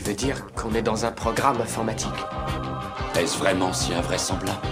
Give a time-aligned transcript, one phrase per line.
[0.00, 2.08] Tu veux dire qu'on est dans un programme informatique
[3.18, 4.66] Est-ce vraiment si invraisemblable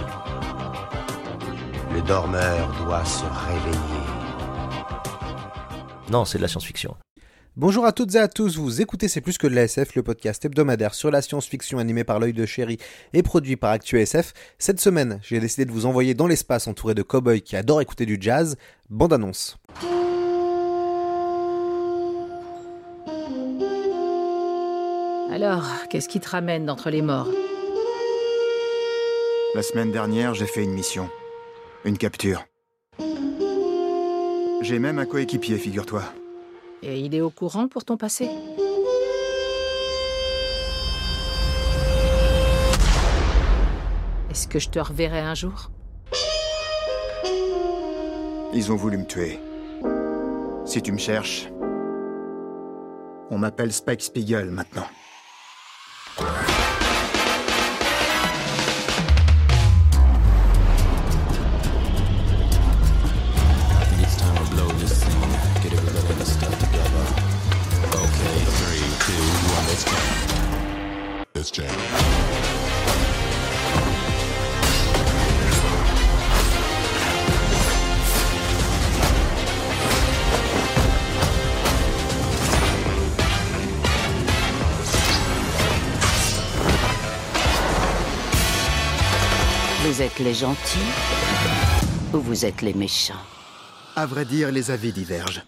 [1.93, 4.07] Le dormeur doit se réveiller.
[6.09, 6.95] Non, c'est de la science-fiction.
[7.55, 10.01] Bonjour à toutes et à tous, vous écoutez C'est plus que de la SF, le
[10.01, 12.79] podcast hebdomadaire sur la science-fiction animé par l'œil de chéri
[13.13, 14.33] et produit par ActuSF.
[14.57, 18.07] Cette semaine, j'ai décidé de vous envoyer dans l'espace entouré de cow-boys qui adorent écouter
[18.07, 18.57] du jazz.
[18.89, 19.59] Bande annonce.
[25.41, 27.29] Alors, qu'est-ce qui te ramène d'entre les morts?
[29.55, 31.09] La semaine dernière, j'ai fait une mission.
[31.85, 32.43] Une capture.
[34.59, 36.03] J'ai même un coéquipier, figure-toi.
[36.83, 38.29] Et il est au courant pour ton passé?
[44.29, 45.71] Est-ce que je te reverrai un jour?
[48.53, 49.39] Ils ont voulu me tuer.
[50.65, 51.47] Si tu me cherches,
[53.31, 54.87] on m'appelle Spike Spiegel maintenant.
[89.89, 90.77] Vous êtes les gentils
[92.13, 93.25] ou vous êtes les méchants?
[93.95, 95.41] À vrai dire, les avis divergent.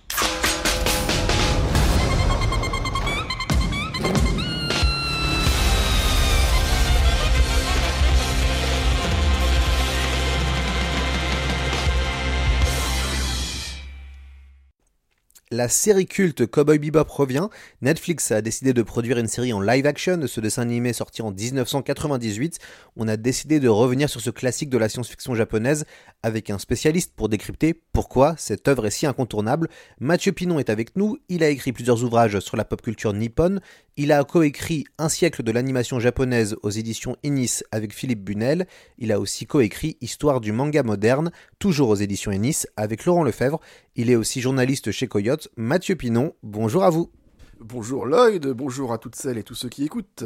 [15.61, 17.47] La série culte Cowboy Bebop revient.
[17.83, 21.21] Netflix a décidé de produire une série en live action de ce dessin animé sorti
[21.21, 22.57] en 1998.
[22.95, 25.85] On a décidé de revenir sur ce classique de la science-fiction japonaise
[26.23, 29.69] avec un spécialiste pour décrypter pourquoi cette œuvre est si incontournable.
[29.99, 31.19] Mathieu Pinon est avec nous.
[31.29, 33.61] Il a écrit plusieurs ouvrages sur la pop culture nippone.
[33.97, 38.65] Il a coécrit Un siècle de l'animation japonaise aux éditions Inis avec Philippe Bunel.
[38.97, 43.59] Il a aussi coécrit Histoire du manga moderne, toujours aux éditions Inis, avec Laurent Lefebvre.
[43.97, 45.49] Il est aussi journaliste chez Coyote.
[45.57, 47.11] Mathieu Pinon, bonjour à vous.
[47.59, 50.23] Bonjour Lloyd, bonjour à toutes celles et tous ceux qui écoutent.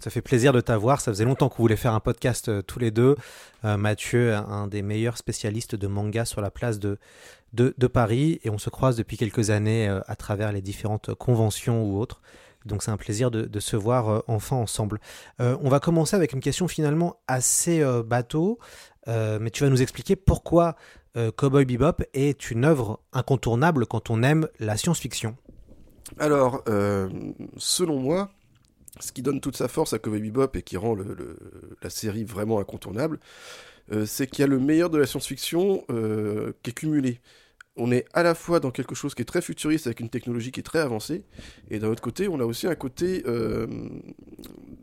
[0.00, 1.00] Ça fait plaisir de t'avoir.
[1.00, 3.16] Ça faisait longtemps qu'on voulait faire un podcast euh, tous les deux.
[3.64, 6.98] Euh, Mathieu, un des meilleurs spécialistes de manga sur la place de,
[7.54, 8.38] de, de Paris.
[8.44, 12.20] Et on se croise depuis quelques années euh, à travers les différentes conventions ou autres.
[12.66, 15.00] Donc c'est un plaisir de, de se voir euh, enfin ensemble.
[15.40, 18.58] Euh, on va commencer avec une question finalement assez euh, bateau,
[19.06, 20.76] mais tu vas nous expliquer pourquoi
[21.36, 25.36] Cowboy Bebop est une œuvre incontournable quand on aime la science-fiction.
[26.18, 26.62] Alors,
[27.56, 28.30] selon moi,
[29.00, 30.96] ce qui donne toute sa force à Cowboy Bebop et qui rend
[31.82, 33.18] la série vraiment incontournable,
[34.04, 35.84] c'est qu'il y a le meilleur de la science-fiction
[36.62, 37.20] qui est cumulé
[37.76, 40.52] on est à la fois dans quelque chose qui est très futuriste avec une technologie
[40.52, 41.24] qui est très avancée,
[41.70, 43.66] et d'un autre côté, on a aussi un côté euh,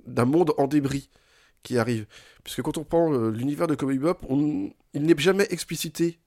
[0.06, 1.10] d'un monde en débris
[1.64, 2.06] qui arrive.
[2.44, 6.20] Puisque quand on prend euh, l'univers de Cowboy Bebop, on, il n'est jamais explicité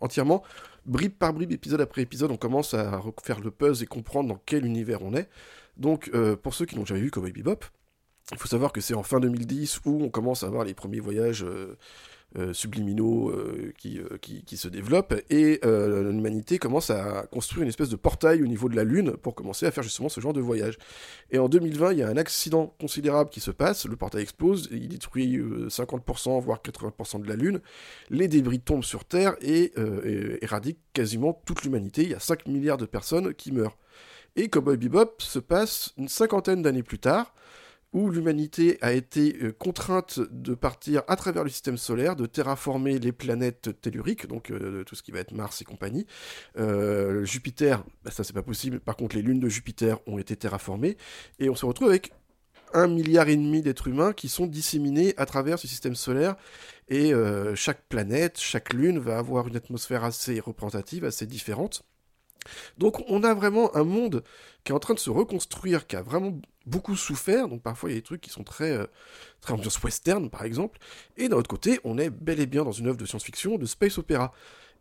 [0.00, 0.42] entièrement.
[0.86, 4.40] Bribe par bribe, épisode après épisode, on commence à faire le puzzle et comprendre dans
[4.44, 5.28] quel univers on est.
[5.76, 7.64] Donc, euh, pour ceux qui n'ont jamais vu Cowboy Bebop,
[8.30, 11.00] il faut savoir que c'est en fin 2010 où on commence à avoir les premiers
[11.00, 11.76] voyages euh,
[12.52, 17.68] subliminaux euh, qui, euh, qui, qui, se développent, et euh, l'humanité commence à construire une
[17.68, 20.32] espèce de portail au niveau de la Lune pour commencer à faire justement ce genre
[20.32, 20.78] de voyage.
[21.30, 24.68] Et en 2020, il y a un accident considérable qui se passe, le portail explose,
[24.70, 27.60] il détruit 50%, voire 80% de la Lune,
[28.10, 29.72] les débris tombent sur Terre et,
[30.04, 33.76] et éradiquent quasiment toute l'humanité, il y a 5 milliards de personnes qui meurent.
[34.36, 37.34] Et Cowboy Bebop se passe une cinquantaine d'années plus tard,
[37.92, 42.98] où l'humanité a été euh, contrainte de partir à travers le système solaire, de terraformer
[42.98, 46.06] les planètes telluriques, donc euh, tout ce qui va être Mars et compagnie.
[46.58, 50.36] Euh, Jupiter, bah, ça c'est pas possible, par contre les lunes de Jupiter ont été
[50.36, 50.96] terraformées,
[51.38, 52.12] et on se retrouve avec
[52.74, 56.36] un milliard et demi d'êtres humains qui sont disséminés à travers ce système solaire,
[56.88, 57.12] et
[57.54, 61.84] chaque planète, chaque lune va avoir une atmosphère assez représentative, assez différente.
[62.78, 64.22] Donc on a vraiment un monde
[64.64, 67.94] qui est en train de se reconstruire, qui a vraiment beaucoup souffert, donc parfois il
[67.94, 68.86] y a des trucs qui sont très, euh,
[69.40, 70.78] très ambiance western par exemple,
[71.16, 73.66] et d'un autre côté on est bel et bien dans une œuvre de science-fiction, de
[73.66, 74.32] space opéra.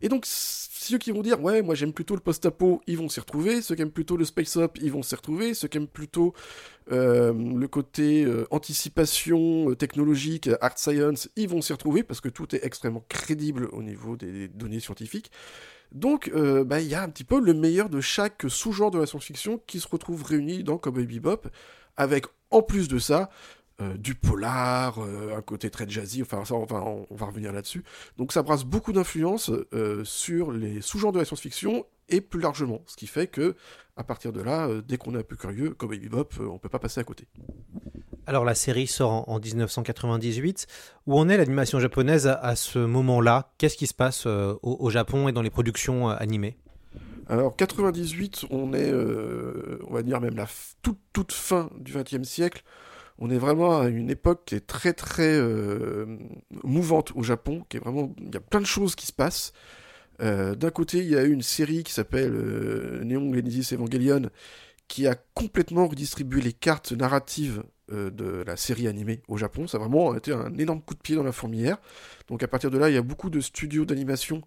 [0.02, 3.20] Et donc, ceux qui vont dire, ouais, moi j'aime plutôt le post-apo, ils vont s'y
[3.20, 3.62] retrouver.
[3.62, 5.54] Ceux qui aiment plutôt le space-up, ils vont s'y retrouver.
[5.54, 6.34] Ceux qui aiment plutôt
[6.92, 12.56] euh, le côté euh, anticipation technologique, art science, ils vont s'y retrouver parce que tout
[12.56, 15.32] est extrêmement crédible au niveau des données scientifiques.
[15.92, 19.06] Donc, bah, il y a un petit peu le meilleur de chaque sous-genre de la
[19.06, 21.48] science-fiction qui se retrouve réuni dans Cowboy Bebop,
[21.98, 23.30] avec en plus de ça
[23.82, 27.84] euh, du polar, euh, un côté très jazzy, enfin ça on va, revenir là-dessus.
[28.18, 32.82] Donc ça brasse beaucoup d'influence euh, sur les sous-genres de la science-fiction et plus largement,
[32.86, 33.56] ce qui fait que
[33.96, 36.70] à partir de là, dès qu'on est un peu curieux, comme Baby Bop, on peut
[36.70, 37.28] pas passer à côté.
[38.28, 40.68] Alors la série sort en, 1998.
[41.08, 43.52] Où en est l'animation japonaise à, ce moment-là?
[43.58, 46.58] Qu'est-ce qui se passe au, Japon et dans les productions animées?
[47.28, 50.48] Alors 98, on est, on va dire même la
[50.82, 52.64] toute toute fin du XXe siècle
[53.22, 56.18] on est vraiment à une époque qui est très très euh,
[56.64, 59.54] mouvante au Japon, qui est vraiment, il y a plein de choses qui se passent.
[60.22, 64.24] Euh, d'un côté, il y a eu une série qui s'appelle euh, Neon Genesis Evangelion,
[64.92, 69.68] qui a complètement redistribué les cartes narratives de la série animée au Japon.
[69.68, 71.78] Ça a vraiment été un énorme coup de pied dans la fourmilière.
[72.28, 74.42] Donc à partir de là, il y a beaucoup de studios d'animation.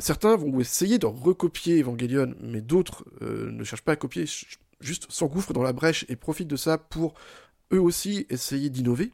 [0.00, 4.26] certains vont essayer de recopier Evangelion, mais d'autres ne cherchent pas à copier,
[4.80, 7.14] juste s'engouffrent dans la brèche et profitent de ça pour
[7.72, 9.12] eux aussi essayer d'innover.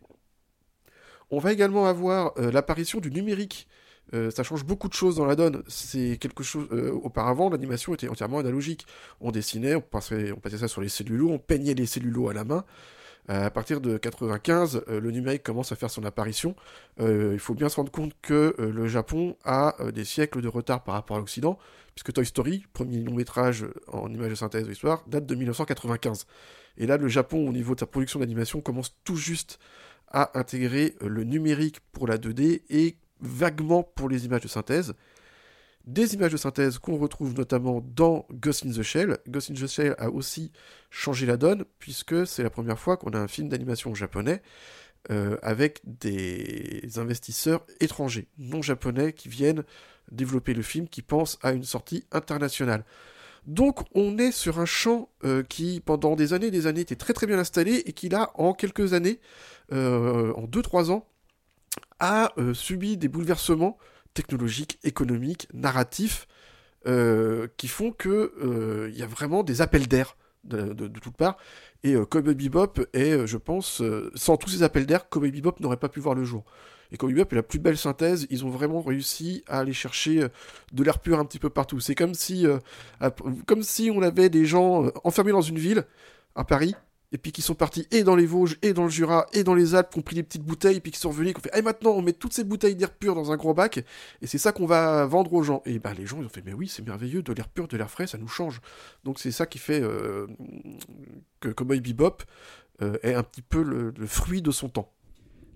[1.33, 3.67] On va également avoir euh, l'apparition du numérique.
[4.15, 5.63] Euh, ça change beaucoup de choses dans la donne.
[5.69, 6.69] C'est quelque chose.
[6.73, 8.87] Euh, auparavant, l'animation était entièrement analogique.
[9.21, 12.65] On dessinait, on passait, ça sur les cellulos, on peignait les cellulos à la main.
[13.29, 16.57] à partir de 95, le numérique commence à faire son apparition.
[16.99, 20.95] il faut bien se rendre compte que le Japon a des siècles de retard par
[20.97, 21.57] rapport à l'Occident,
[21.95, 26.27] puisque Toy Story, premier long métrage en image de synthèse de l'histoire, date de 1995.
[26.79, 29.59] Et là, le Japon, au niveau de sa production d'animation, commence tout juste
[30.09, 34.95] à intégrer euh, le numérique pour la 2D et vaguement pour les images de synthèse.
[35.87, 39.19] Des images de synthèse qu'on retrouve notamment dans Ghost in the Shell.
[39.29, 40.53] Ghost in the Shell a aussi
[40.91, 44.43] changé la donne, puisque c'est la première fois qu'on a un film d'animation japonais
[45.11, 49.65] euh, avec des investisseurs étrangers, non japonais, qui viennent
[50.13, 52.85] développer le film, qui pensent à une sortie internationale.
[53.47, 56.95] Donc on est sur un champ euh, qui pendant des années et des années était
[56.95, 59.19] très très bien installé et qui là en quelques années,
[59.73, 61.09] euh, en 2-3 ans,
[62.03, 63.79] a euh, subi des bouleversements
[64.13, 66.29] technologiques, économiques, narratifs,
[67.57, 71.37] qui font que il y a vraiment des appels d'air de, toutes parts.
[71.85, 73.81] Et Cowboy Bebop est, je pense,
[74.17, 76.45] sans tous ces appels d'air, Cowboy Bebop n'aurait pas pu voir le jour.
[76.93, 78.27] Et Cowboy Bebop est la plus belle synthèse.
[78.31, 80.29] Ils ont vraiment réussi à aller chercher euh,
[80.73, 81.81] de l'air pur un petit peu partout.
[81.81, 82.59] C'est comme si, euh,
[83.47, 85.85] comme si on avait des gens euh, enfermés dans une ville,
[86.35, 86.75] à Paris,
[87.13, 89.55] et puis qui sont partis et dans les Vosges, et dans le Jura, et dans
[89.55, 91.43] les Alpes, qui ont pris des petites bouteilles, et puis qui sont revenus, qui ont
[91.43, 93.79] fait, et maintenant on met toutes ces bouteilles d'air pur dans un gros bac,
[94.21, 95.63] et c'est ça qu'on va vendre aux gens.
[95.67, 97.77] Et ben les gens ils ont fait, mais oui, c'est merveilleux, de l'air pur, de
[97.77, 98.61] l'air frais, ça nous change.
[99.05, 99.83] Donc c'est ça qui fait
[101.41, 102.23] que Cowboy Bebop
[102.81, 104.93] est un petit peu le fruit de son temps.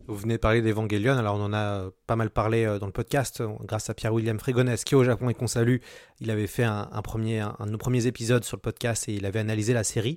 [0.09, 2.87] Vous venez de parler d'Evangelion, alors on en a euh, pas mal parlé euh, dans
[2.87, 5.79] le podcast, euh, grâce à Pierre-William Frigonès, qui est au Japon et qu'on salue.
[6.21, 9.41] Il avait fait un, premier, de nos premiers épisodes sur le podcast et il avait
[9.41, 10.17] analysé la série.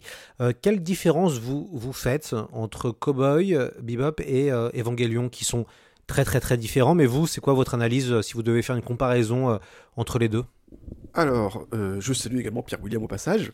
[0.62, 5.66] quelle différence vous, vous faites entre Cowboy, Bebop et Evangelion, qui sont
[6.08, 8.81] très très très différents, mais vous, c'est quoi votre analyse si vous devez faire une
[8.81, 9.60] comparaison
[9.98, 10.46] entre les deux?
[11.14, 13.52] Alors, je salue également Pierre-William au passage.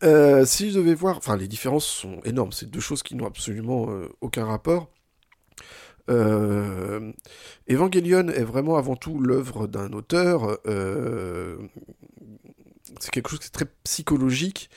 [0.00, 3.88] si je devais voir, enfin les différences sont énormes, c'est deux choses qui n'ont absolument
[4.20, 4.93] aucun rapport.
[6.10, 7.12] Euh,
[7.70, 10.58] Evangelion est vraiment avant tout l'œuvre d'un auteur.
[10.66, 11.56] Euh,
[13.00, 14.70] c'est quelque chose qui est très psychologique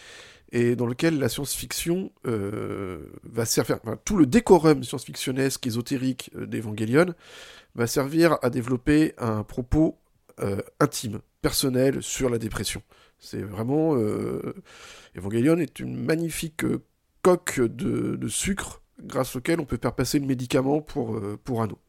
[0.52, 7.14] et dans lequel la science-fiction euh, va servir, tout le décorum science-fictionnesque, ésotérique d'Evangelion
[7.76, 9.98] va servir à développer un propos
[10.80, 12.84] intime, personnel sur la dépression.
[13.18, 13.96] C'est vraiment...
[15.16, 16.64] Evangelion est une magnifique
[17.24, 21.70] coque de sucre grâce auquel on peut faire passer le médicament pour, euh, pour un
[21.70, 21.82] autre.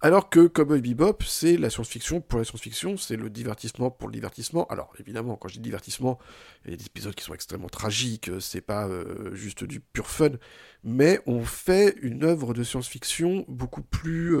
[0.00, 4.12] Alors que Cowboy Bebop, c'est la science-fiction pour la science-fiction, c'est le divertissement pour le
[4.12, 4.64] divertissement.
[4.68, 6.18] Alors évidemment, quand je dis divertissement,
[6.64, 9.80] il y a des épisodes qui sont extrêmement tragiques, euh, c'est pas euh, juste du
[9.80, 10.30] pur fun,
[10.84, 14.36] mais on fait une œuvre de science-fiction beaucoup plus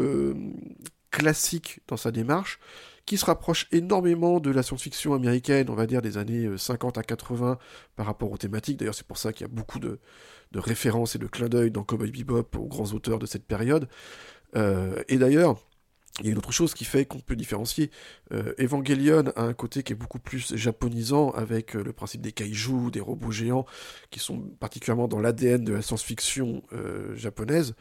[1.10, 2.60] classique dans sa démarche,
[3.06, 7.02] qui se rapproche énormément de la science-fiction américaine, on va dire des années 50 à
[7.02, 7.58] 80
[7.96, 8.76] par rapport aux thématiques.
[8.76, 9.98] D'ailleurs, c'est pour ça qu'il y a beaucoup de,
[10.52, 13.88] de références et de clins d'œil dans Cowboy Bebop aux grands auteurs de cette période.
[14.56, 15.56] Euh, et d'ailleurs,
[16.20, 17.90] il y a une autre chose qui fait qu'on peut différencier.
[18.32, 22.32] Euh, Evangelion a un côté qui est beaucoup plus japonisant avec euh, le principe des
[22.32, 23.66] kaiju, des robots géants,
[24.10, 26.62] qui sont particulièrement dans l'ADN de la science-fiction
[27.14, 27.74] japonaise,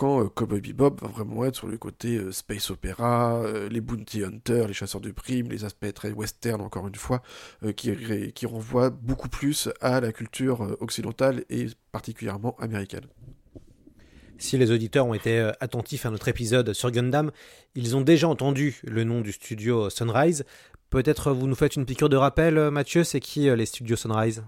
[0.00, 3.82] quand euh, Cowboy Bebop va vraiment être sur le côté euh, space opéra, euh, les
[3.82, 7.20] bounty hunters, les chasseurs de primes, les aspects très western encore une fois,
[7.76, 7.92] qui,
[8.32, 13.04] qui renvoient beaucoup plus à la culture occidentale et particulièrement américaine.
[14.38, 17.30] Si les auditeurs ont été attentifs à notre épisode sur Gundam,
[17.74, 20.44] ils ont déjà entendu le nom du studio Sunrise.
[20.88, 24.42] Peut-être vous nous faites une piqûre de rappel, Mathieu, c'est qui les studios Sunrise?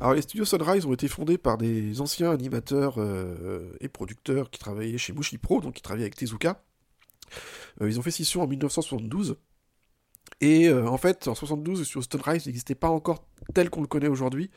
[0.00, 4.58] Alors les studios Sunrise ont été fondés par des anciens animateurs euh, et producteurs qui
[4.58, 6.62] travaillaient chez Mushi Pro, donc qui travaillaient avec Tezuka.
[7.82, 9.36] Euh, ils ont fait scission en 1972.
[10.40, 13.86] Et euh, en fait, en 72, le studio Sunrise n'existait pas encore tel qu'on le
[13.86, 14.50] connaît aujourd'hui.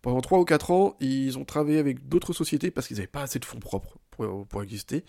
[0.00, 3.22] Pendant 3 ou 4 ans, ils ont travaillé avec d'autres sociétés parce qu'ils n'avaient pas
[3.22, 5.04] assez de fonds propres pour, exister.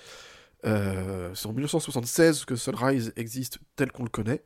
[0.63, 4.44] C'est en 1976 que Sunrise existe tel qu'on le connaît.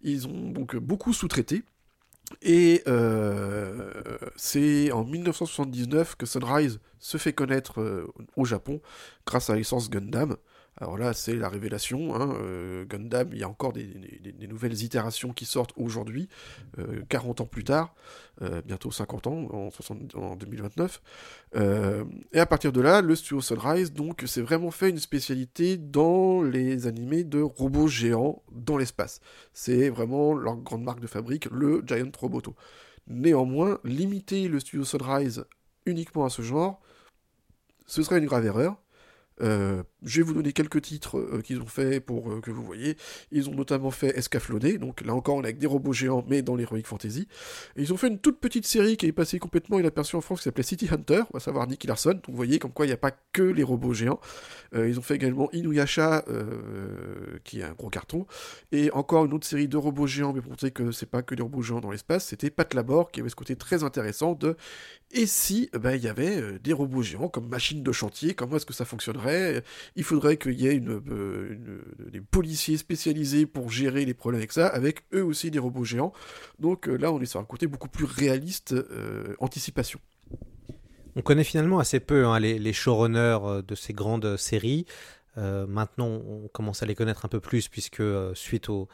[0.00, 1.62] Ils ont donc beaucoup sous-traité.
[2.42, 3.92] Et euh,
[4.36, 8.80] c'est en 1979 que Sunrise se fait connaître euh, au Japon
[9.26, 10.36] grâce à la licence Gundam.
[10.80, 12.14] Alors là, c'est la révélation.
[12.14, 13.88] hein, euh, Gundam, il y a encore des,
[14.48, 16.28] nouvelles itérations qui sortent aujourd'hui,
[16.78, 17.94] euh, 40 ans plus tard,
[18.42, 21.02] euh, bientôt 50 ans, en, 60 en 2029.
[21.56, 25.76] Euh, et à partir de là, le studio Sunrise, donc, s'est vraiment fait une spécialité
[25.76, 29.20] dans les animés de robots géants dans l'espace.
[29.52, 32.54] C'est vraiment leur grande marque de fabrique, le Giant Roboto.
[33.08, 35.44] Néanmoins, limiter le studio Sunrise
[35.86, 36.80] uniquement à ce genre,
[37.86, 38.76] ce serait une grave erreur.
[39.40, 42.62] Euh, je vais vous donner quelques titres euh, qu'ils ont fait pour euh, que vous
[42.62, 42.96] voyez.
[43.32, 46.42] Ils ont notamment fait Escaflowné, donc là encore on est avec des robots géants, mais
[46.42, 47.28] dans l'Heroic Fantasy.
[47.76, 50.44] Ils ont fait une toute petite série qui est passée complètement inaperçue en France qui
[50.44, 52.12] s'appelait City Hunter, va savoir Nicky Larson.
[52.12, 54.20] Donc vous voyez comme quoi il n'y a pas que les robots géants.
[54.74, 56.24] Ils ont fait également Inuyasha,
[57.44, 58.26] qui est un gros carton.
[58.70, 61.34] Et encore une autre série de robots géants, mais pour montrer que c'est pas que
[61.34, 64.56] des robots géants dans l'espace, c'était Pat Labor, qui avait ce côté très intéressant de
[65.10, 68.66] et si ben, il y avait des robots géants comme machines de chantier, comment est-ce
[68.66, 69.27] que ça fonctionnerait?
[69.96, 71.56] Il faudrait qu'il y ait euh,
[72.10, 76.12] des policiers spécialisés pour gérer les problèmes avec ça, avec eux aussi des robots géants.
[76.58, 80.00] Donc euh, là, on est sur un côté beaucoup plus réaliste, euh, anticipation.
[81.16, 84.86] On connaît finalement assez peu hein, les, showrunners de ces grandes séries.
[85.36, 88.02] Maintenant, on commence à les connaître un peu plus, puisque
[88.34, 88.88] suite au,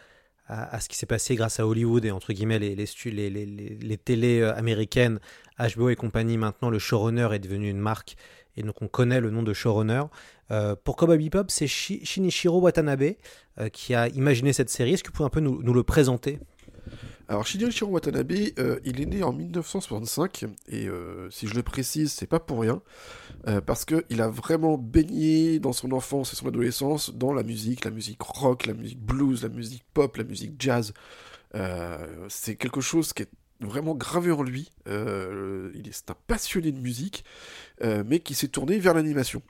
[0.47, 2.87] à, ce qui s'est passé grâce à Hollywood et entre guillemets les, les,
[3.31, 5.21] les, les, télés américaines,
[5.59, 8.17] HBO et compagnie, maintenant le showrunner est devenu une marque
[8.57, 10.03] et donc on connaît le nom de showrunner.
[10.51, 13.15] Euh, pour Cowboy Bebop, c'est Shi- Shinichiro Watanabe
[13.59, 14.93] euh, qui a imaginé cette série.
[14.95, 16.39] Est-ce que vous pouvez un peu nous, le présenter?
[17.29, 22.13] Alors Shinichiro Watanabe, euh, il est né en 1965 et euh, si je le précise,
[22.13, 22.83] c'est pas pour rien
[23.67, 27.85] parce que il a vraiment baigné dans son enfance et son adolescence dans la musique,
[27.85, 30.93] la musique rock, la musique blues, la musique pop, la musique jazz.
[32.29, 33.29] C'est quelque chose qui est
[33.65, 34.71] vraiment gravé en lui.
[34.89, 37.25] Euh, il est, c'est un passionné de musique,
[37.83, 39.43] euh, mais qui s'est tourné vers l'animation.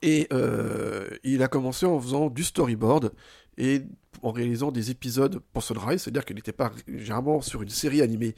[0.00, 3.12] Et euh, il a commencé en faisant du storyboard
[3.58, 3.82] et
[4.22, 8.34] en réalisant des épisodes pour Sunrise, c'est-à-dire qu'il n'était pas généralement sur une série animée.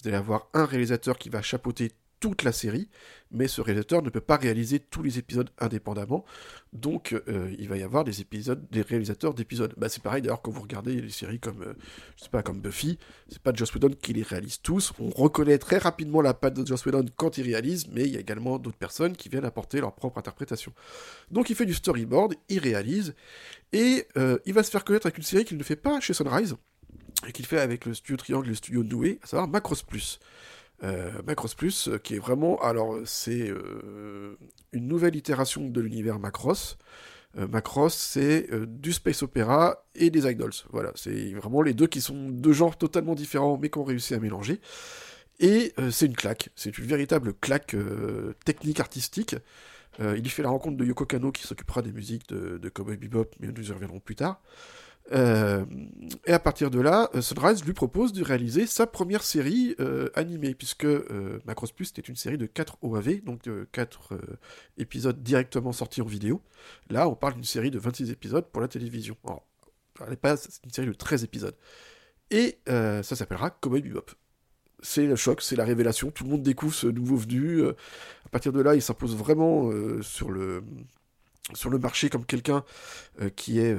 [0.00, 2.88] Vous allez avoir un réalisateur qui va chapeauter toute la série,
[3.30, 6.24] mais ce réalisateur ne peut pas réaliser tous les épisodes indépendamment,
[6.72, 9.74] donc euh, il va y avoir des épisodes, des réalisateurs d'épisodes.
[9.76, 11.74] Bah, c'est pareil d'ailleurs quand vous regardez les séries comme, euh,
[12.16, 12.98] je sais pas, comme Buffy,
[13.28, 14.92] c'est pas Joss Whedon qui les réalise tous.
[14.98, 18.16] On reconnaît très rapidement la patte de Joss Whedon quand il réalise, mais il y
[18.16, 20.72] a également d'autres personnes qui viennent apporter leur propre interprétation.
[21.30, 23.14] Donc il fait du storyboard, il réalise,
[23.72, 26.14] et euh, il va se faire connaître avec une série qu'il ne fait pas chez
[26.14, 26.56] Sunrise,
[27.26, 30.20] et qu'il fait avec le studio Triangle et le studio Noué, à savoir Macross Plus.
[30.84, 34.36] Euh, Macross Plus, euh, qui est vraiment, alors c'est euh,
[34.72, 36.78] une nouvelle itération de l'univers Macross.
[37.34, 40.50] Macross, c'est du space opéra et des idols.
[40.72, 44.18] Voilà, c'est vraiment les deux qui sont deux genres totalement différents, mais qu'on réussit à
[44.18, 44.60] mélanger.
[45.38, 47.76] Et c'est une claque, c'est une véritable claque
[48.44, 49.36] technique artistique.
[50.00, 52.96] Il y fait la rencontre de Yoko Kano qui s'occupera des musiques de, de Cowboy
[52.96, 54.40] Bebop, mais nous y reviendrons plus tard.
[55.12, 55.64] Euh,
[56.26, 60.10] et à partir de là, euh, Sunrise lui propose de réaliser sa première série euh,
[60.14, 64.18] animée, puisque euh, Macross Plus était une série de 4 OAV, donc de 4 euh,
[64.76, 66.42] épisodes directement sortis en vidéo.
[66.90, 69.16] Là, on parle d'une série de 26 épisodes pour la télévision.
[69.24, 69.44] Alors,
[70.36, 71.56] c'est une série de 13 épisodes.
[72.30, 74.10] Et ça s'appellera Cowboy Bebop.
[74.80, 77.66] C'est le choc, c'est la révélation, tout le monde découvre ce nouveau venu.
[77.66, 79.72] à partir de là, il s'impose vraiment
[80.02, 80.62] sur, le,
[81.54, 82.64] sur le marché comme quelqu'un
[83.34, 83.76] qui est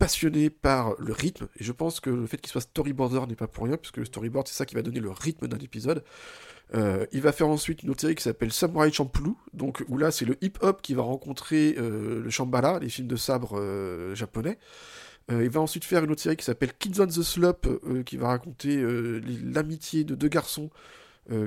[0.00, 3.46] passionné par le rythme, et je pense que le fait qu'il soit storyboarder n'est pas
[3.46, 6.02] pour rien, puisque le storyboard c'est ça qui va donner le rythme d'un épisode.
[6.74, 10.10] Euh, il va faire ensuite une autre série qui s'appelle Samurai Champloo, donc où là
[10.10, 14.58] c'est le hip-hop qui va rencontrer euh, le Shambhala, les films de sabre euh, japonais.
[15.28, 17.68] Il va ensuite faire une autre série qui s'appelle Kids on the Slope,
[18.04, 18.82] qui va raconter
[19.44, 20.70] l'amitié de deux garçons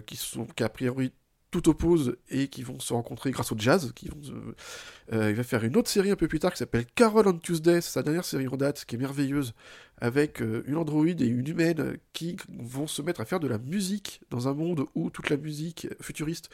[0.05, 1.11] qui sont qui a priori
[1.53, 3.91] tout opposent et qui vont se rencontrer grâce au jazz.
[3.95, 4.31] Qui vont, se-
[5.13, 7.37] euh, il va faire une autre série un peu plus tard qui s'appelle Carol on
[7.37, 9.53] Tuesday, c'est sa dernière série en date, qui est merveilleuse,
[10.01, 13.47] avec euh, une androïde et une humaine euh, qui vont se mettre à faire de
[13.47, 16.49] la musique dans un monde où toute la musique futuriste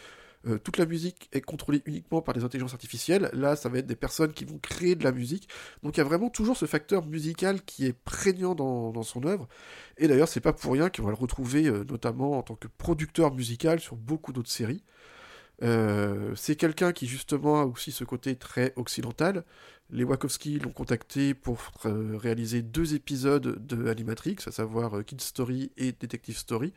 [0.47, 3.29] euh, toute la musique est contrôlée uniquement par des intelligences artificielles.
[3.33, 5.49] Là, ça va être des personnes qui vont créer de la musique.
[5.83, 9.47] Donc il y a vraiment toujours ce facteur musical qui est prégnant dans, son œuvre.
[9.97, 12.67] Et d'ailleurs, c'est pas pour rien qu'on va le retrouver euh, notamment en tant que
[12.67, 14.83] producteur musical sur beaucoup d'autres séries.
[15.61, 19.43] Euh, c'est quelqu'un qui justement a aussi ce côté très occidental.
[19.89, 25.91] Les Wachowski l'ont contacté pour réaliser deux épisodes de Animatrix, à savoir Kid Story et
[25.91, 26.73] Detective Story.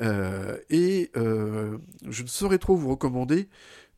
[0.00, 1.78] Euh, et euh,
[2.08, 3.48] je ne saurais trop vous recommander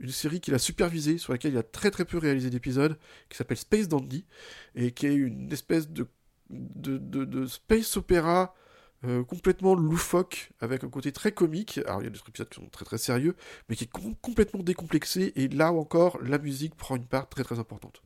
[0.00, 3.36] une série qu'il a supervisée, sur laquelle il a très très peu réalisé d'épisodes, qui
[3.36, 4.24] s'appelle Space Dandy,
[4.74, 6.06] et qui est une espèce de,
[6.50, 8.54] de, de, space opéra
[9.04, 11.78] euh, complètement loufoque, avec un côté très comique.
[11.86, 13.36] Alors il y a des épisodes qui sont très très sérieux,
[13.68, 17.44] mais qui est com- complètement décomplexé, et là encore, la musique prend une part très
[17.44, 18.02] très importante.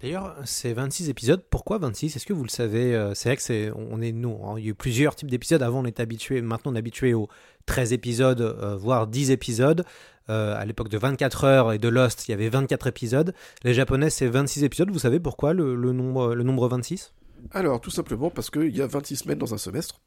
[0.00, 1.42] D'ailleurs, c'est 26 épisodes.
[1.48, 4.38] Pourquoi 26 Est-ce que vous le savez euh, C'est vrai que c'est, on est nous.
[4.44, 5.62] hein, il y a eu plusieurs types d'épisodes.
[5.62, 6.42] Avant, on était habitué.
[6.42, 7.28] Maintenant, on est habitué aux
[7.64, 9.84] 13 épisodes, euh, voire 10 épisodes.
[10.28, 13.32] Euh, à l'époque de 24 heures et de Lost, il y avait 24 épisodes.
[13.64, 14.90] Les Japonais, c'est 26 épisodes.
[14.90, 17.14] Vous savez pourquoi le, nombre, le nombre 26
[17.52, 20.02] Alors, tout simplement parce qu'il y a 26 semaines dans un semestre.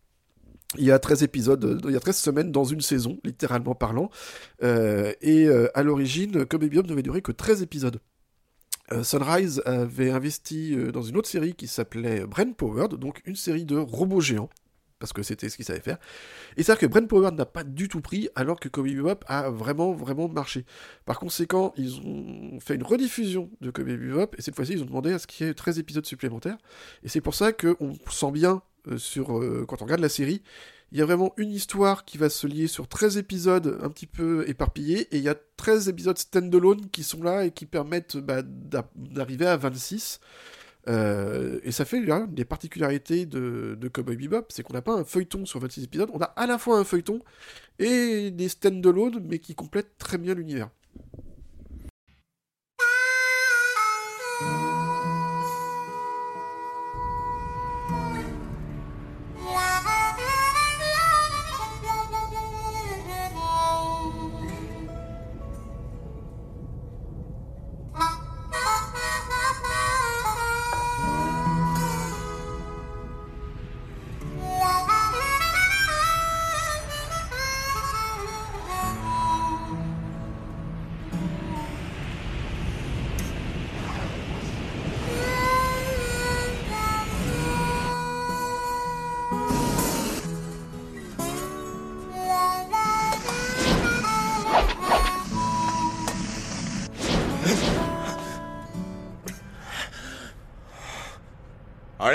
[0.77, 4.11] Il y a 13 épisodes, il y a 13 semaines dans une saison, littéralement parlant.
[4.61, 7.99] Et à l'origine, Comme Biom ne devait durer que 13 épisodes.
[8.91, 13.35] Euh, Sunrise avait investi euh, dans une autre série qui s'appelait Brain Powered, donc une
[13.35, 14.49] série de robots géants,
[14.97, 15.97] parce que c'était ce qu'ils savaient faire.
[16.57, 19.49] Et c'est-à-dire que Brain Powered n'a pas du tout pris, alors que Cowboy Bebop a
[19.51, 20.65] vraiment, vraiment marché.
[21.05, 24.87] Par conséquent, ils ont fait une rediffusion de Cowboy Bebop, et cette fois-ci, ils ont
[24.87, 26.57] demandé à ce qu'il y ait 13 épisodes supplémentaires.
[27.03, 29.27] Et c'est pour ça qu'on sent bien, euh, sur,
[29.67, 30.41] quand on regarde la série,
[30.91, 34.07] il y a vraiment une histoire qui va se lier sur 13 épisodes un petit
[34.07, 38.17] peu éparpillés, et il y a 13 épisodes standalone qui sont là et qui permettent
[38.17, 40.19] bah, d'a- d'arriver à 26.
[40.87, 44.81] Euh, et ça fait là, une des particularités de, de Cowboy Bebop, c'est qu'on n'a
[44.81, 47.21] pas un feuilleton sur 26 épisodes, on a à la fois un feuilleton
[47.79, 50.69] et des stand-alone, mais qui complètent très bien l'univers.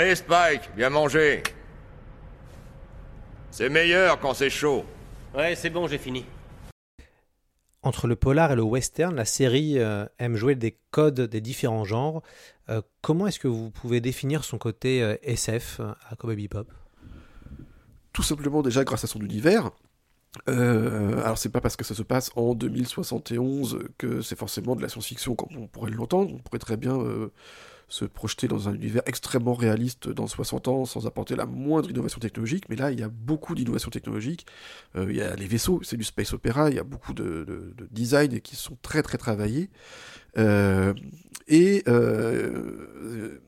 [0.05, 1.41] Allez, Spike, viens manger.
[3.49, 4.85] C'est meilleur quand c'est chaud.
[5.35, 6.25] Ouais, c'est bon, j'ai fini.
[7.81, 11.85] Entre le polar et le western, la série euh, aime jouer des codes des différents
[11.85, 12.21] genres.
[12.69, 16.67] Euh, comment est-ce que vous pouvez définir son côté euh, SF à Cowboy Bebop
[18.13, 19.71] Tout simplement déjà grâce à son univers.
[20.49, 24.81] Euh, alors c'est pas parce que ça se passe en 2071 que c'est forcément de
[24.81, 26.31] la science-fiction comme on pourrait l'entendre.
[26.33, 27.31] On pourrait très bien euh,
[27.87, 32.19] se projeter dans un univers extrêmement réaliste dans 60 ans sans apporter la moindre innovation
[32.19, 32.67] technologique.
[32.69, 34.45] Mais là, il y a beaucoup d'innovations technologiques.
[34.95, 36.69] Euh, il y a les vaisseaux, c'est du space opéra.
[36.69, 39.69] Il y a beaucoup de, de, de design qui sont très très travaillés.
[40.37, 40.93] Euh,
[41.47, 43.39] et euh,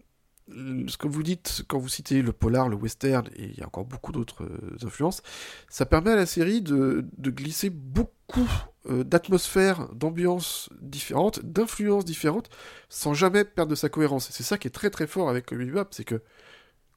[0.88, 3.68] ce que vous dites quand vous citez le polar, le western, et il y a
[3.68, 4.48] encore beaucoup d'autres
[4.84, 5.22] influences,
[5.68, 8.50] ça permet à la série de glisser beaucoup
[8.90, 12.50] euh, d'atmosphères, d'ambiances différentes, d'influences différentes,
[12.90, 14.30] sans jamais perdre de sa cohérence.
[14.32, 16.22] C'est ça qui est très très fort avec Bebop, c'est que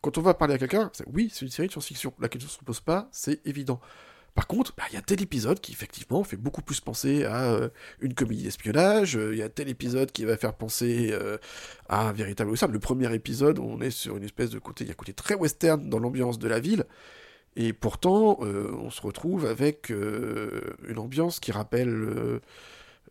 [0.00, 2.14] quand on va parler à quelqu'un, oui, c'est une série de science-fiction.
[2.20, 3.81] La question ne se pose pas, c'est évident.
[4.35, 7.53] Par contre, bah, il y a tel épisode qui effectivement fait beaucoup plus penser à
[7.53, 7.68] euh,
[8.00, 11.37] une comédie d'espionnage, il y a tel épisode qui va faire penser euh,
[11.88, 12.53] à un véritable.
[12.53, 15.12] Le premier épisode, on est sur une espèce de côté, il y a un côté
[15.12, 16.85] très western dans l'ambiance de la ville,
[17.56, 22.40] et pourtant, euh, on se retrouve avec euh, une ambiance qui rappelle euh,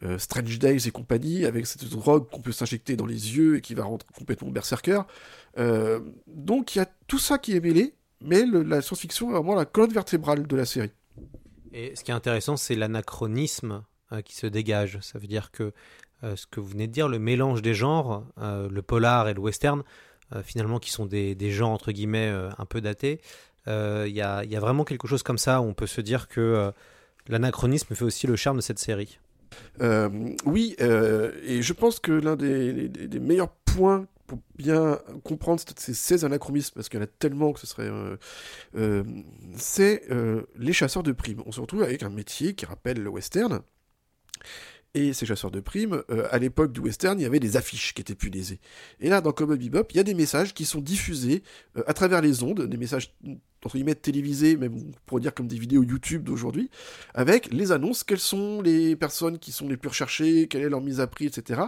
[0.04, 3.62] euh, Strange Days et compagnie, avec cette drogue qu'on peut s'injecter dans les yeux et
[3.62, 5.02] qui va rendre complètement berserker.
[6.28, 9.66] Donc il y a tout ça qui est mêlé, mais la science-fiction est vraiment la
[9.66, 10.92] colonne vertébrale de la série.
[11.74, 13.84] Et ce qui est intéressant, c'est l'anachronisme
[14.24, 15.00] qui se dégage.
[15.02, 15.74] Ça veut dire que
[16.24, 19.84] ce que vous venez de dire, le mélange des genres, le polar et le western,
[20.44, 23.20] finalement, qui sont des, des genres entre guillemets un peu datés,
[23.68, 26.02] euh, il y, a, y a vraiment quelque chose comme ça où on peut se
[26.02, 26.72] dire que euh,
[27.28, 29.20] l'anachronisme fait aussi le charme de cette série.
[29.82, 30.10] Euh,
[30.46, 36.24] oui, euh, et je pense que l'un des, meilleurs points pour bien comprendre ces, ces
[36.24, 37.90] anachronismes, parce qu'il y en a tellement que ce serait...
[37.90, 38.16] euh,
[38.76, 39.04] euh,
[39.56, 41.42] c'est euh, les chasseurs de primes.
[41.48, 43.62] On se retrouve avec un métier qui rappelle le western.
[44.94, 47.94] Et ces chasseurs de primes, euh, à l'époque du western, il y avait des affiches
[47.94, 48.60] qui étaient punaisées.
[49.00, 51.44] Et là, dans Cowboy Bebop, il y a des messages qui sont diffusés
[51.78, 53.16] euh, à travers les ondes, des messages
[53.64, 56.70] entre guillemets télévisés, même pourrait dire comme des vidéos YouTube d'aujourd'hui,
[57.14, 60.82] avec les annonces, quelles sont les personnes qui sont les plus recherchées, quelle est leur
[60.82, 61.62] mise à prix, etc.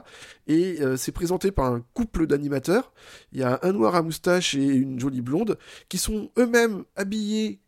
[0.48, 2.94] Et euh, c'est présenté par un couple d'animateurs.
[3.34, 5.58] Il y a un noir à moustache et une jolie blonde
[5.90, 7.60] qui sont eux-mêmes habillés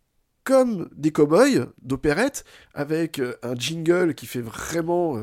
[0.43, 5.17] comme des cow-boys d'opérette, avec euh, un jingle qui fait vraiment...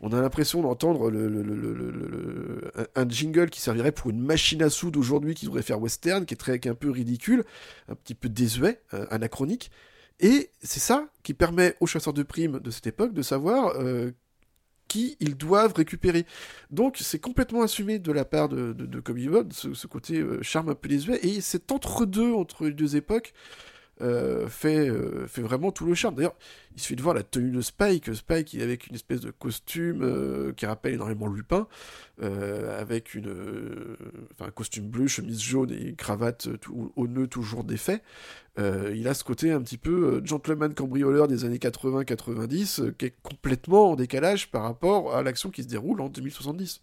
[0.00, 1.12] on a l'impression d'entendre
[2.94, 6.34] un jingle qui servirait pour une machine à sous d'aujourd'hui qui devrait faire western, qui
[6.34, 7.44] est, très, un peu ridicule,
[7.88, 9.70] un petit peu désuet, euh, anachronique.
[10.20, 14.10] Et c'est ça qui permet aux chasseurs de primes de cette époque de savoir euh,
[14.88, 16.26] qui ils doivent récupérer.
[16.70, 19.02] Donc c'est complètement assumé de la part de, de,
[19.52, 23.32] ce côté euh, charme un peu désuet, et cet entre-deux entre les deux époques
[24.00, 26.14] euh, fait, euh, fait vraiment tout le charme.
[26.14, 26.36] D'ailleurs,
[26.76, 30.52] il suffit de voir la tenue de Spike, Spike avec une espèce de costume euh,
[30.52, 31.66] qui rappelle énormément Lupin,
[32.22, 33.30] avec une,
[34.34, 38.02] enfin, un costume bleu, chemise jaune et cravate tout- au nœud toujours défait.
[38.58, 43.14] Il a ce côté un petit peu gentleman cambrioleur des années 80-90 euh, qui est
[43.22, 46.82] complètement en décalage par rapport à l'action qui se déroule en 2070.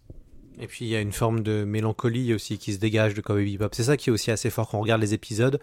[0.60, 3.52] Et puis il y a une forme de mélancolie aussi qui se dégage de Cowboy
[3.52, 3.70] Bebop.
[3.72, 5.60] C'est ça qui est aussi assez fort quand on regarde les épisodes.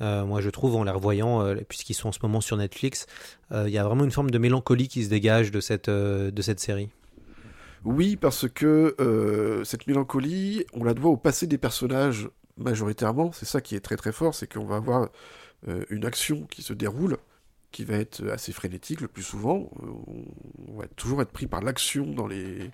[0.00, 3.06] Euh, moi je trouve en les revoyant, euh, puisqu'ils sont en ce moment sur Netflix,
[3.52, 5.90] euh, il y a vraiment une forme de mélancolie qui se dégage de cette,
[6.60, 6.88] série.
[7.84, 8.94] Oui, parce que
[9.64, 13.32] cette mélancolie, on la doit au passé des personnages majoritairement.
[13.32, 15.08] C'est ça qui est très très fort, c'est qu'on va avoir
[15.90, 17.18] une action qui se déroule,
[17.70, 19.70] qui va être assez frénétique le plus souvent.
[20.66, 22.70] On, va toujours être pris par l'action dans les,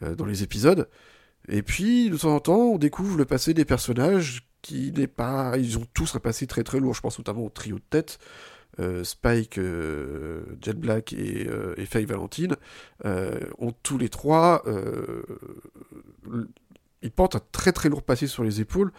[0.00, 0.88] dans les épisodes.
[1.48, 5.56] Et puis, de temps en temps, on découvre le passé des personnages qui n'est pas...
[5.58, 6.94] Ils ont tous un passé très très lourd.
[6.94, 8.18] Je pense notamment au trio de tête.
[8.78, 12.56] Euh, Spike, euh, Jet Black et, euh, et Faye Valentine
[13.04, 14.62] euh, ont tous les trois...
[14.66, 15.22] euh,
[17.02, 18.92] ils portent un très très lourd passé sur les épaules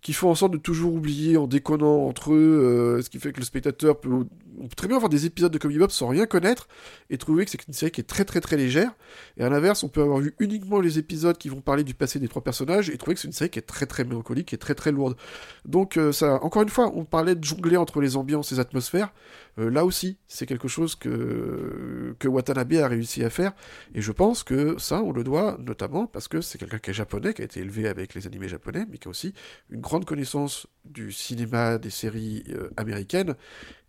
[0.00, 3.32] qui font en sorte de toujours oublier en déconnant entre eux, euh, ce qui fait
[3.32, 4.26] que le spectateur peut,
[4.60, 6.68] on peut très bien voir des épisodes de Comedy Bebop sans rien connaître
[7.10, 8.92] et trouver que c'est une série qui est très très très légère.
[9.36, 12.18] Et à l'inverse, on peut avoir vu uniquement les épisodes qui vont parler du passé
[12.18, 14.58] des trois personnages et trouver que c'est une série qui est très très mélancolique et
[14.58, 15.16] très très lourde.
[15.64, 19.12] Donc euh, ça, encore une fois, on parlait de jongler entre les ambiances et atmosphères.
[19.58, 23.52] Euh, là aussi, c'est quelque chose que, que Watanabe a réussi à faire.
[23.94, 26.94] Et je pense que ça, on le doit notamment parce que c'est quelqu'un qui est
[26.94, 29.34] japonais, qui a été élevé avec les animés japonais, mais qui a aussi
[29.70, 33.34] une grande connaissance du cinéma, des séries euh, américaines,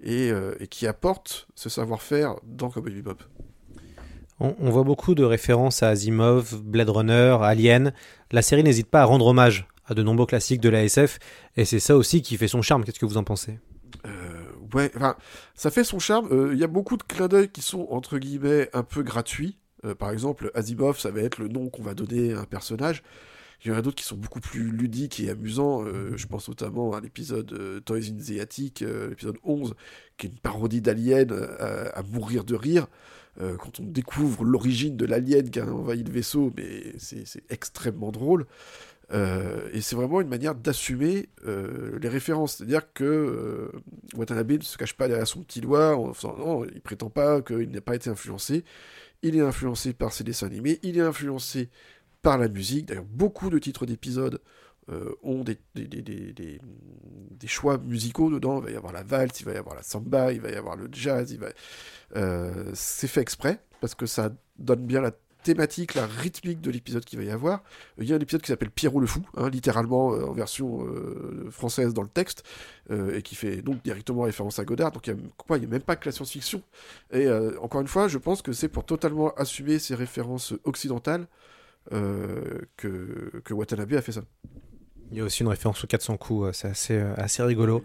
[0.01, 3.17] et, euh, et qui apporte ce savoir-faire dans Cowboy Bebop.
[4.39, 7.93] On, on voit beaucoup de références à Asimov, Blade Runner, Alien.
[8.31, 11.19] La série n'hésite pas à rendre hommage à de nombreux classiques de la SF,
[11.57, 12.83] et c'est ça aussi qui fait son charme.
[12.83, 13.59] Qu'est-ce que vous en pensez?
[14.73, 15.15] Ouais, enfin,
[15.55, 16.27] ça fait son charme.
[16.31, 19.57] Euh, Il y a beaucoup de clins d'œil qui sont, entre guillemets, un peu gratuits.
[19.85, 23.03] Euh, par exemple, Asimov, ça va être le nom qu'on va donner à un personnage.
[23.63, 25.83] Il y en a d'autres qui sont beaucoup plus ludiques et amusants.
[25.83, 29.73] Euh, je pense notamment à l'épisode euh, Toys in the Attic, euh, l'épisode 11,
[30.17, 31.31] qui est une parodie d'Alien
[31.93, 32.87] à mourir de rire.
[33.39, 38.45] Quand on découvre l'origine de l'alien qui a envahi le vaisseau, mais c'est extrêmement drôle.
[39.13, 42.57] Et c'est vraiment une manière d'assumer les références.
[42.57, 43.71] C'est-à-dire que
[44.13, 47.41] Watanabe ne se cache pas derrière son petit doigt en faisant non, il prétend pas
[47.41, 48.65] qu'il n'a pas été influencé.
[49.21, 51.69] Il est influencé par ses dessins animés, il est influencé
[52.21, 52.87] par la musique.
[52.87, 54.41] D'ailleurs, beaucoup de titres d'épisodes
[54.91, 55.59] euh, ont des,
[57.45, 58.59] choix musicaux dedans.
[58.59, 60.55] Il va y avoir la valse, il va y avoir la samba, il va y
[60.55, 61.37] avoir le jazz.
[62.15, 65.11] Euh, c'est fait exprès parce que ça donne bien la
[65.43, 67.63] thématique, la rythmique de l'épisode qu'il va y avoir.
[67.99, 70.85] Il y a un épisode qui s'appelle Pierrot le Fou, hein, littéralement euh, en version
[71.51, 72.43] française dans le texte,
[72.91, 74.91] et qui fait donc directement référence à Godard.
[74.91, 76.63] Donc il n'y a, quoi, a même pas que la science-fiction.
[77.11, 77.29] Et
[77.61, 81.27] encore une fois, je pense que c'est pour totalement assumer ces références occidentales
[81.89, 84.21] que, que Watanabe a fait ça.
[85.11, 87.83] Il y a aussi une référence aux 400 coups, euh, c'est assez, euh, assez rigolo.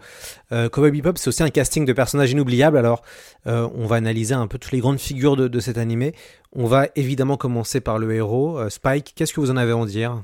[0.53, 2.77] Euh, Cowboy Bebop, c'est aussi un casting de personnages inoubliables.
[2.77, 3.03] Alors,
[3.47, 6.14] euh, on va analyser un peu toutes les grandes figures de, de cet animé.
[6.53, 9.14] On va évidemment commencer par le héros, euh, Spike.
[9.17, 10.23] Qu'est-ce que vous en avez à en dire?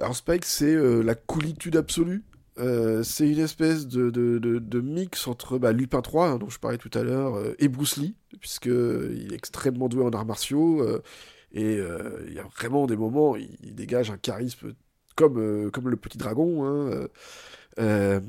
[0.00, 2.24] Alors Spike, c'est euh, la coolitude absolue.
[2.58, 6.58] Euh, c'est une espèce de, de, de, mix entre bah, Lupin 3, hein, dont je
[6.58, 10.84] parlais tout à l'heure, euh, et Bruce Lee, puisqu'il est extrêmement doué en arts martiaux,
[11.52, 14.74] et euh, il y a vraiment des moments, il, il dégage un charisme
[15.16, 16.64] comme, euh, comme le petit dragon.
[16.64, 17.08] hein,
[17.78, 18.20] euh,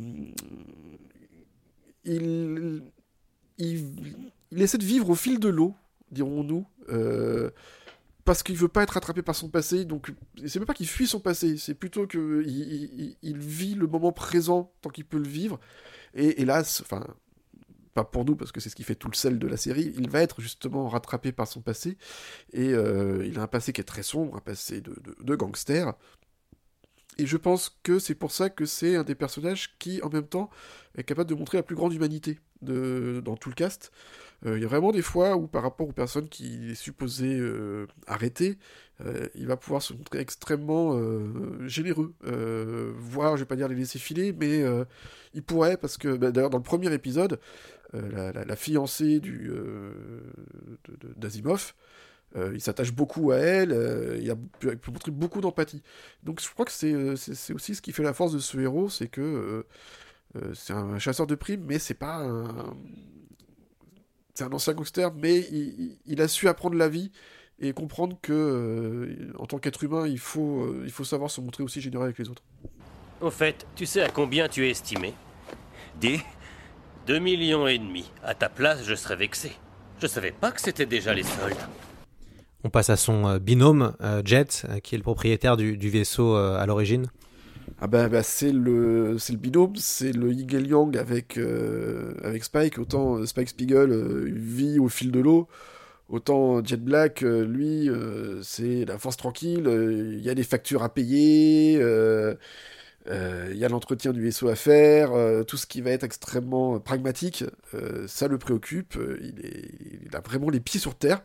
[2.06, 2.84] il,
[3.58, 5.76] il, essaie de vivre au fil de l'eau,
[6.12, 6.66] dirons-nous,
[8.26, 9.86] parce qu'il veut pas être attrapé par son passé.
[9.86, 10.14] Donc,
[10.46, 12.60] c'est même pas qu'il fuit son passé, c'est plutôt que il,
[13.00, 15.60] il- il vit le moment présent tant qu'il peut le vivre.
[16.16, 17.06] Et hélas, enfin,
[18.04, 19.94] pas pour nous parce que c'est ce qui fait tout le sel de la série,
[19.98, 21.98] il va être justement rattrapé par son passé.
[22.54, 25.94] Et euh, il a un passé qui est très sombre, un passé de, gangster.
[27.18, 30.28] Et je pense que c'est pour ça que c'est un des personnages qui, en même
[30.28, 30.50] temps,
[30.98, 33.92] est capable de montrer la plus grande humanité de, dans tout le cast.
[34.46, 37.38] Euh, Il y a vraiment des fois où, par rapport aux personnes qu'il est supposé
[37.40, 38.58] euh, arrêter,
[39.06, 41.00] euh, il va pouvoir se montrer extrêmement
[41.68, 42.14] généreux.
[42.98, 44.64] Voire, je vais pas dire les laisser filer, mais
[45.34, 47.40] il pourrait, parce que bah, d'ailleurs, dans le premier épisode,
[47.94, 50.22] la, la- la fiancée du, euh,
[51.18, 51.74] d'Asimov,
[52.36, 55.82] euh, il s'attache beaucoup à elle, euh, il a pu, pu montrer beaucoup d'empathie.
[56.24, 58.40] Donc je crois que c'est, euh, c'est, c'est aussi ce qui fait la force de
[58.40, 59.64] ce héros, c'est que euh,
[60.36, 62.76] euh, c'est un chasseur de primes, mais c'est pas un...
[64.36, 67.12] C'est un ancien gangster, mais il, il- il a su apprendre la vie
[67.60, 71.42] et comprendre que, euh, en tant qu'être humain, il faut, euh, il faut savoir se
[71.42, 72.44] montrer aussi généreux avec les autres.
[73.20, 75.14] Au fait, tu sais à combien tu es estimé?
[76.00, 76.22] Dis.
[77.10, 78.12] Deux millions et demi.
[78.24, 79.54] À ta place, je serais vexé.
[80.00, 81.56] Je savais pas que c'était déjà les soldes.
[82.64, 85.90] On passe à son euh, binôme, euh, Jet, euh, qui est le propriétaire du, du
[85.90, 87.08] vaisseau euh, à l'origine.
[87.82, 92.44] Ah bah, bah, c'est le c'est le binôme, c'est le le yang avec euh, avec
[92.44, 92.78] Spike.
[92.78, 95.48] Autant Spike Spiegel euh, vit au fil de l'eau,
[96.10, 99.66] autant Jet Black, euh, lui, euh, c'est la force tranquille.
[99.66, 101.80] euh, Il y a des factures à payer,
[103.52, 106.76] il y a l'entretien du vaisseau à faire, euh, tout ce qui va être extrêmement
[106.76, 107.44] euh, pragmatique,
[107.74, 108.96] euh, ça le préoccupe.
[108.98, 111.22] euh, il, a vraiment les pieds sur terre.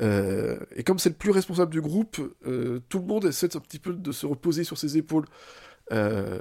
[0.00, 3.60] Euh, et comme c'est le plus responsable du groupe, euh, tout le monde essaie un
[3.60, 5.24] petit peu de se reposer sur ses épaules.
[5.92, 6.38] Euh,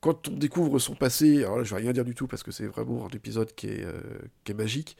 [0.00, 2.52] quand on découvre son passé, alors là je vais rien dire du tout parce que
[2.52, 4.96] c'est vraiment un épisode qui est, euh, magique,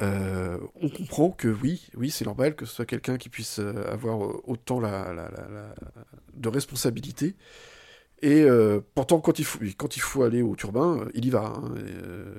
[0.00, 3.84] euh, on comprend que oui, oui c'est normal que ce soit quelqu'un qui puisse euh,
[3.92, 7.34] avoir euh, autant de responsabilité.
[8.20, 11.52] Et euh, pourtant, quand il, faut, quand il faut aller au turbin, il y va.
[11.54, 12.34] hein, et, euh,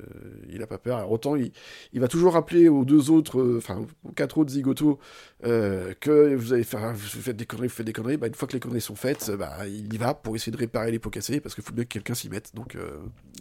[0.50, 0.98] il n'a pas peur.
[0.98, 1.52] Alors, autant, il,
[1.94, 5.00] il va toujours rappeler aux deux autres, euh, enfin, aux quatre autres zigotos,
[5.46, 8.18] euh, que vous allez faire, vous faites des conneries, vous faites des conneries.
[8.18, 10.58] Bah, une fois que les conneries sont faites, bah, il y va pour essayer de
[10.58, 12.54] réparer les pots cassés, parce qu'il faut bien que quelqu'un s'y mette.
[12.56, 12.98] Donc, euh,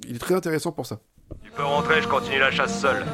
[0.07, 1.01] il est très intéressant pour ça.
[1.43, 3.05] Tu peux rentrer, je continue la chasse seul.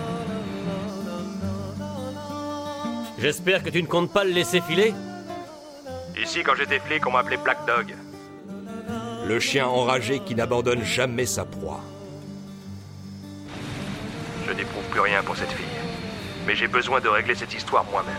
[3.19, 4.93] J'espère que tu ne comptes pas le laisser filer
[6.21, 7.95] Ici, quand j'étais flic, on m'appelait Black Dog.
[9.27, 11.81] Le chien enragé qui n'abandonne jamais sa proie.
[14.47, 15.65] Je n'éprouve plus rien pour cette fille.
[16.47, 18.15] Mais j'ai besoin de régler cette histoire moi-même.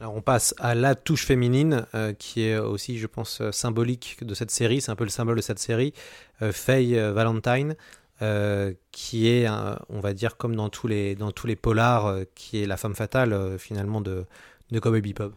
[0.00, 4.24] Alors on passe à la touche féminine, euh, qui est aussi, je pense, euh, symbolique
[4.24, 4.80] de cette série.
[4.80, 5.92] C'est un peu le symbole de cette série.
[6.40, 7.74] Euh, Faye Valentine,
[8.22, 9.46] euh, qui est,
[9.88, 12.76] on va dire, comme dans tous les, dans tous les polars, euh, qui est la
[12.76, 14.24] femme fatale, euh, finalement, de,
[14.70, 15.32] de Cowboy Bebop.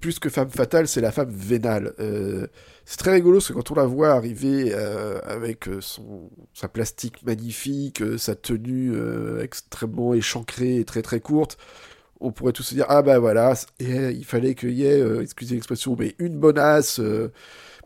[0.00, 1.94] Plus que femme fatale, c'est la femme vénale.
[2.00, 2.46] Euh,
[2.84, 6.68] c'est très rigolo parce que quand on la voit arriver euh, avec euh, son, sa
[6.68, 8.94] plastique magnifique, sa tenue
[9.40, 11.58] extrêmement échancrée et très très courte,
[12.20, 15.96] on pourrait tous se dire ah bah voilà, il fallait qu'il y ait, excusez l'expression,
[15.98, 17.00] mais une bonasse.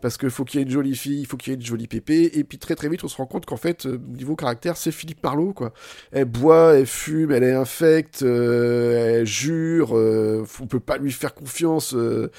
[0.01, 1.65] Parce qu'il faut qu'il y ait une jolie fille, il faut qu'il y ait une
[1.65, 4.37] jolie pépé, et puis très très vite on se rend compte qu'en fait, euh, niveau
[4.37, 5.73] caractère, c'est Philippe Marlowe, quoi.
[6.13, 11.13] Elle boit, elle fume, elle est infecte, euh, elle jure, euh, on peut pas lui
[11.13, 12.31] faire confiance, euh,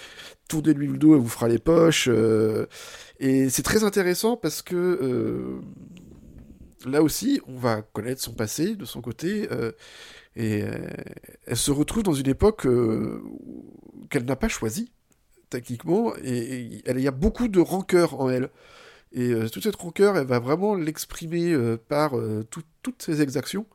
[0.47, 2.09] tournez-lui le dos, elle vous fera les poches,
[3.19, 5.61] et c'est très intéressant parce que
[6.85, 9.47] là aussi, on va connaître son passé de son côté,
[10.35, 10.63] et
[11.45, 12.67] elle se retrouve dans une époque
[14.09, 14.91] qu'elle n'a pas choisie
[15.51, 18.49] techniquement, et elle- il y a beaucoup de rancœur en elle.
[19.13, 23.21] Et euh, toute cette rancœur, elle va vraiment l'exprimer euh, par euh, tout- toutes ses
[23.21, 23.67] exactions.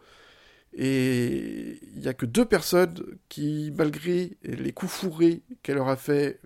[0.79, 2.95] Et il n'y a que deux personnes
[3.31, 6.39] qui, malgré les coups fourrés qu'elle leur a fait,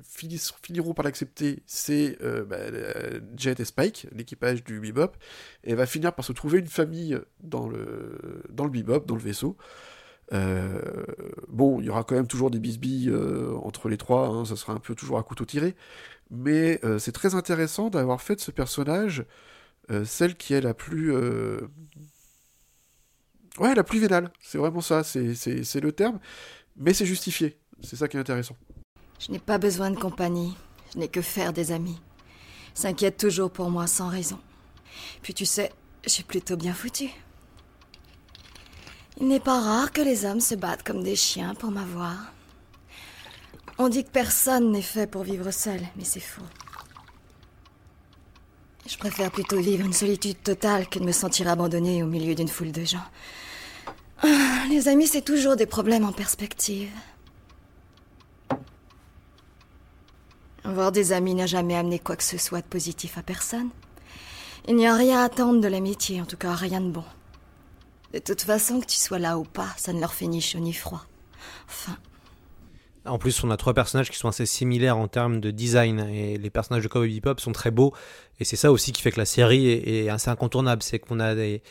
[0.63, 1.63] finiront par l'accepter.
[1.67, 2.17] C'est
[2.49, 2.59] bah,
[3.37, 5.13] Jet et Spike, l'équipage du Bebop.
[5.65, 8.19] Et elle va finir par se trouver une famille dans le,
[8.51, 9.57] dans le Bebop, dans le vaisseau.
[10.33, 10.81] Euh,
[11.49, 14.57] bon, il y aura quand même toujours des bisbilles euh, entre les trois, hein, ça
[14.57, 15.75] sera un peu toujours à couteau tiré,
[16.31, 19.25] mais euh, c'est très intéressant d'avoir fait de ce personnage
[20.05, 21.13] celle qui est la plus...
[23.59, 26.21] Ouais, la plus vénale, c'est vraiment ça, c'est le terme,
[26.77, 28.55] mais c'est justifié, c'est ça qui est intéressant.
[29.19, 30.57] Je n'ai pas besoin de compagnie.
[30.93, 32.01] Je n'ai que faire des amis.
[32.75, 34.39] s'inquiète toujours pour moi sans raison.
[35.23, 35.73] Puis tu sais,
[36.07, 37.11] j'ai plutôt bien foutu.
[39.21, 42.33] Il n'est pas rare que les hommes se battent comme des chiens pour m'avoir.
[43.77, 46.43] On dit que personne n'est fait pour vivre seul, mais c'est faux.
[48.87, 52.49] Je préfère plutôt vivre une solitude totale que de me sentir abandonnée au milieu d'une
[52.49, 53.05] foule de gens.
[54.23, 56.91] Ah, Les amis, c'est toujours des problèmes en perspective.
[60.65, 63.69] Avoir des amis n'a jamais amené quoi que ce soit de positif à personne.
[64.67, 67.05] Il n'y a rien à attendre de l'amitié, en tout cas rien de bon.
[68.13, 70.59] De toute façon, que tu sois là ou pas, ça ne leur fait ni chaud
[70.59, 71.07] ni froid.
[71.69, 71.97] Enfin,
[73.05, 76.37] En plus, on a trois personnages qui sont assez similaires en termes de design et
[76.37, 77.95] les personnages de Cowboy Bebop sont très beaux
[78.41, 81.35] et c'est ça aussi qui fait que la série est, assez incontournable, c'est qu'on a
[81.35, 81.63] des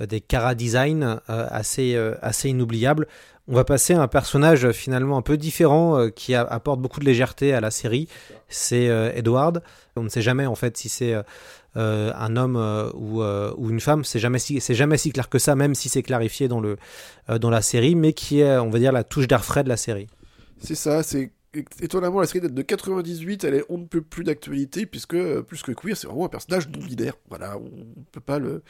[0.00, 3.06] euh, des cara design euh, assez euh, assez inoubliables.
[3.48, 7.54] On va passer à un personnage finalement un peu différent qui apporte beaucoup de légèreté
[7.54, 8.08] à la série,
[8.48, 9.62] c'est Edward.
[9.94, 11.14] On ne sait jamais en fait si c'est
[11.76, 15.28] euh, un homme euh, ou, euh, ou une femme, c'est jamais si jamais si clair
[15.28, 16.76] que ça, même si c'est clarifié dans le
[17.28, 19.76] dans la série, mais qui est on va dire la touche d'air frais de la
[19.76, 20.06] série.
[20.58, 21.32] C'est ça, c'est
[21.80, 25.62] étonnamment la série date de 98, elle est on ne peut plus d'actualité puisque plus
[25.62, 27.14] que queer, c'est vraiment un personnage non binaire.
[27.28, 28.62] Voilà, on peut pas le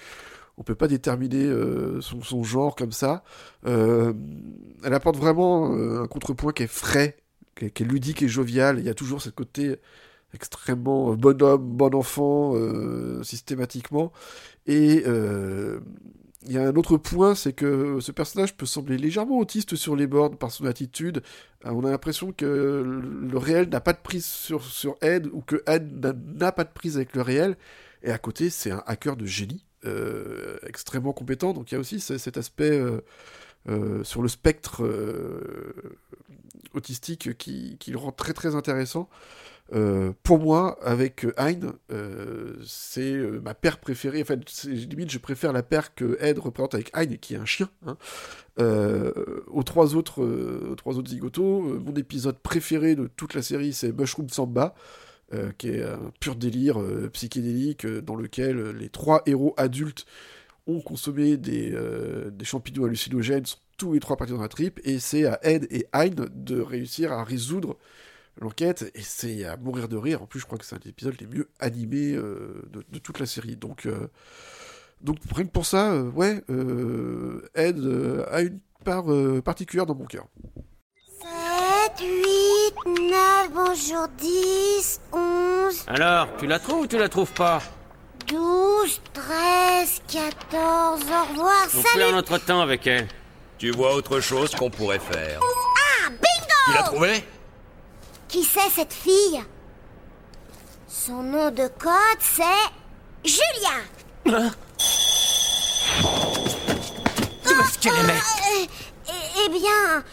[0.59, 1.53] on peut pas déterminer
[2.01, 3.23] son, genre comme ça.
[3.65, 7.19] Elle apporte vraiment un contrepoint qui est frais,
[7.55, 8.79] qui est, qui est ludique et jovial.
[8.79, 9.77] Il y a toujours ce côté
[10.37, 14.13] extrêmement euh, bon homme, bon enfant, euh, systématiquement.
[14.67, 15.81] Et euh,
[16.47, 19.97] il y a un autre point, c'est que ce personnage peut sembler légèrement autiste sur
[19.97, 21.23] les bords par son attitude.
[21.65, 22.47] On a l'impression que
[23.33, 24.63] le réel n'a pas de prise sur,
[25.01, 27.57] Ed, ou que Ed n'a- pas de prise avec le réel.
[28.05, 29.65] Et à côté, c'est un hacker de génie,
[30.69, 31.53] extrêmement compétent.
[31.53, 32.81] Donc il y a aussi ce- cet aspect
[34.05, 34.85] sur le spectre
[36.75, 39.09] autistique qui le rend très très intéressant.
[39.73, 41.59] Euh, pour moi, avec euh, Hein,
[41.91, 44.23] euh, c'est ma paire préférée.
[44.23, 47.45] Enfin, c'est- limite, je préfère la paire que Ed représente avec Hein, qui est un
[47.45, 47.97] chien, hein,
[49.49, 50.23] aux trois autres,
[50.71, 51.61] aux trois autres zigotos.
[51.81, 54.75] Mon épisode préféré de toute la série, c'est Mushroom Samba,
[55.59, 56.79] qui est un pur délire
[57.13, 60.07] psychédélique dans lequel les trois héros adultes
[60.67, 61.75] ont consommé des,
[62.45, 63.45] champignons hallucinogènes,
[63.77, 67.13] tous les trois partis dans la tripe, et c'est à Ed et Hein de réussir
[67.13, 67.77] à résoudre
[68.41, 70.23] l'enquête, et c'est à mourir de rire.
[70.23, 72.99] En plus, je crois que c'est un des épisodes les mieux animés euh, de, de
[72.99, 73.57] toute la série.
[73.57, 74.09] Donc, euh,
[75.01, 79.87] donc rien que pour ça, euh, ouais, euh, Ed euh, a une part euh, particulière
[79.87, 80.27] dans mon cœur.
[81.21, 81.29] 7,
[82.01, 87.63] 8, 9, bonjour 10, 11, Alors, tu la trouves ou tu la trouves pas?
[88.29, 93.09] 12, 13, 14, au revoir, On salut perd notre temps avec elle.
[93.59, 95.41] Tu vois autre chose qu'on pourrait faire.
[95.43, 96.21] Ah, bingo
[96.67, 97.25] Tu l'as trouvé
[98.29, 99.43] Qui c'est cette fille?
[100.89, 102.43] Son nom de code, c'est...
[103.25, 103.83] Julien
[104.27, 104.51] Hein?
[107.47, 108.23] Où est-ce qu'elle est, mec.
[109.09, 110.05] Eh, bien,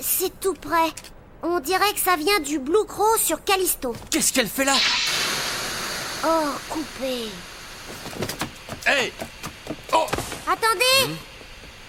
[0.00, 0.92] c'est tout près.
[1.42, 3.94] On dirait que ça vient du Blue Crow sur Callisto.
[4.10, 4.76] Qu'est-ce qu'elle fait là?
[6.24, 7.30] Oh, coupé.
[8.86, 9.12] Hey!
[10.46, 11.16] Attendez!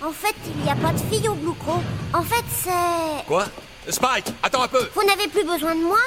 [0.03, 1.81] En fait, il n'y a pas de fille au Blue Crow.
[2.13, 3.25] En fait, c'est...
[3.27, 3.45] Quoi?
[3.89, 5.99] Spike, attends un peu Vous n'avez plus besoin de moi?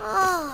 [0.00, 0.46] Oh.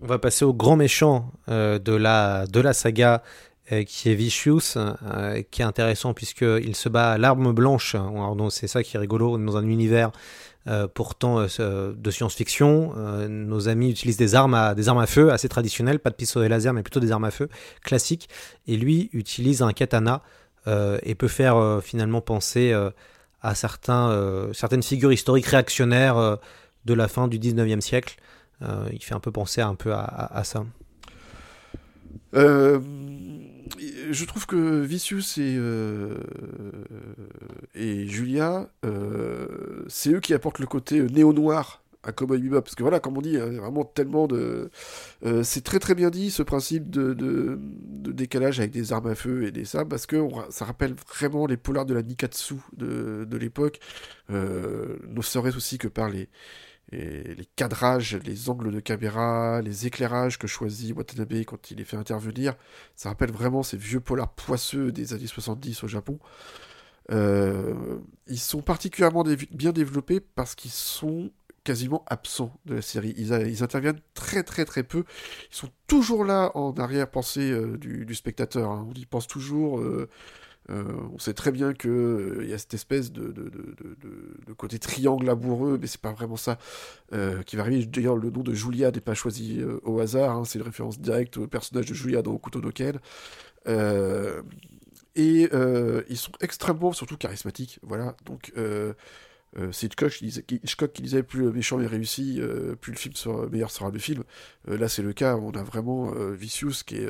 [0.00, 3.22] On va passer au grand méchant euh, de, la, de la saga
[3.72, 7.94] euh, qui est Vicious, euh, qui est intéressant puisqu'il se bat à l'arme blanche.
[7.94, 10.12] Alors, donc, c'est ça qui est rigolo dans un univers
[10.66, 12.94] euh, pourtant euh, ce- de science-fiction.
[12.96, 16.14] Euh, nos amis utilisent des armes, à, des armes à feu assez traditionnelles, pas de
[16.16, 17.48] pistolet laser mais plutôt des armes à feu
[17.82, 18.28] classiques.
[18.66, 20.22] Et lui utilise un katana
[20.66, 22.90] euh, et peut faire euh, finalement penser euh,
[23.42, 26.36] à certains, euh, certaines figures historiques réactionnaires euh,
[26.86, 28.16] de la fin du 19e siècle.
[28.62, 30.64] Euh, il fait un peu penser un peu à, à- à ça.
[32.34, 32.80] Euh,
[34.10, 36.16] je trouve que Vicious et, euh,
[37.74, 42.62] Julia, euh, c'est eux qui apportent le côté euh, néo-noir à Cowboy Bebop.
[42.62, 44.70] Parce que voilà, comme on dit, hein, il y a vraiment tellement de...
[45.42, 49.50] c'est très très bien dit ce principe de, décalage avec des armes à feu et
[49.50, 53.80] des sabres, parce que ça rappelle vraiment les polars de la Nikatsu de, de l'époque.
[54.28, 56.28] Ne serait-ce aussi que par les,
[56.94, 61.96] les cadrages, les angles de caméra, les éclairages que choisit Watanabe quand il les fait
[61.96, 62.54] intervenir,
[62.96, 66.18] ça rappelle vraiment ces vieux polars poisseux des années 70 au Japon.
[67.10, 71.30] Euh, ils sont particulièrement bien développés parce qu'ils sont
[71.64, 73.14] quasiment absents de la série.
[73.16, 75.04] Ils, interviennent très très très peu.
[75.50, 78.70] Ils sont toujours là en arrière-pensée euh, du, du spectateur.
[78.70, 78.86] hein.
[78.90, 79.80] On y pense toujours.
[79.80, 80.08] euh,
[80.70, 83.32] Euh, on sait très bien que euh, y a cette espèce de,
[84.56, 86.58] côté triangle amoureux, mais c'est pas vraiment ça
[87.12, 87.84] euh, qui va arriver.
[87.86, 91.36] D'ailleurs, le nom de Julia n'est pas choisi au hasard, hein, c'est une référence directe
[91.36, 92.98] au personnage de Julia dans Couteau no Ken.
[95.16, 95.48] Et
[96.08, 98.16] ils sont extrêmement, surtout charismatiques, voilà.
[98.24, 98.52] Donc
[99.72, 102.40] c'est Hitchcock qui, disait, Hitchcock qui plus le méchant est réussi,
[102.80, 104.24] plus le film sera meilleur sera le film.
[104.66, 105.36] Là, c'est le cas.
[105.36, 107.08] On a vraiment Vicious qui est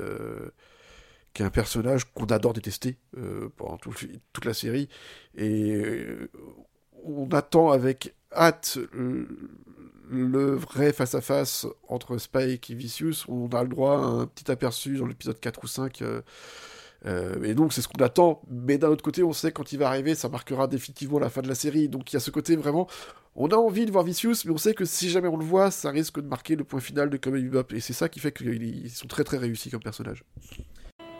[1.34, 4.88] qui est un personnage qu'on adore détester euh, pendant toute la série.
[5.36, 6.30] Et euh,
[7.04, 8.78] on attend avec hâte
[10.10, 13.24] le, vrai face-à-face entre Spike et Vicious.
[13.28, 16.02] On a le droit à un petit aperçu dans l'épisode 4 ou 5.
[16.02, 16.22] Euh,
[17.06, 19.78] euh, et donc c'est ce qu'on attend, mais d'un autre côté on sait quand il
[19.78, 22.30] va arriver ça marquera définitivement la fin de la série, donc il y a ce
[22.30, 22.88] côté vraiment,
[23.36, 25.70] on a envie de voir Vicious, mais on sait que si jamais on le voit,
[25.70, 28.32] ça risque de marquer le point final de Comedy Bebop, et c'est ça qui fait
[28.32, 30.24] qu'ils sont très très réussis comme personnages.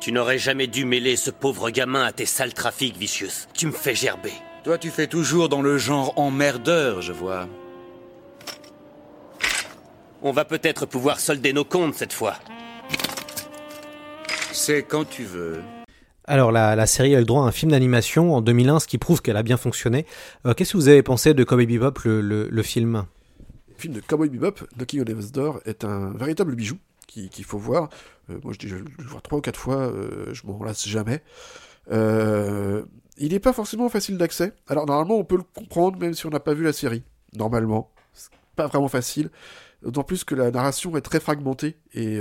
[0.05, 3.49] Tu n'aurais jamais dû mêler ce pauvre gamin à tes sales trafics, Vicious.
[3.55, 4.35] Tu me fais gerber.
[4.63, 7.49] Toi, tu fais toujours dans le genre emmerdeur, je vois.
[10.21, 12.35] On va peut-être pouvoir solder nos comptes cette fois.
[14.53, 15.63] C'est quand tu veux.
[16.27, 18.87] Alors la, la, série a eu le droit à un film d'animation en 2001, ce
[18.87, 20.05] qui prouve qu'elle a bien fonctionné.
[20.45, 23.07] Euh, Qu'est-ce que vous avez pensé de Cowboy Bebop, le, le, le film?
[23.71, 26.77] Le film de Cowboy Bebop, Knocking on Heaven's Door, est un véritable bijou
[27.07, 27.89] qu'il qu faut voir.
[28.31, 31.23] Euh, moi, je je le vois trois ou quatre fois, euh, je m'en lasse jamais.
[31.91, 32.85] Euh,
[33.17, 34.53] il n'est pas forcément facile d'accès.
[34.67, 37.05] Alors normalement, on peut le comprendre même si on n'a pas vu la série.
[37.35, 39.31] Normalement, c'est pas vraiment facile.
[39.83, 42.19] D'autant plus que la narration est très fragmentée et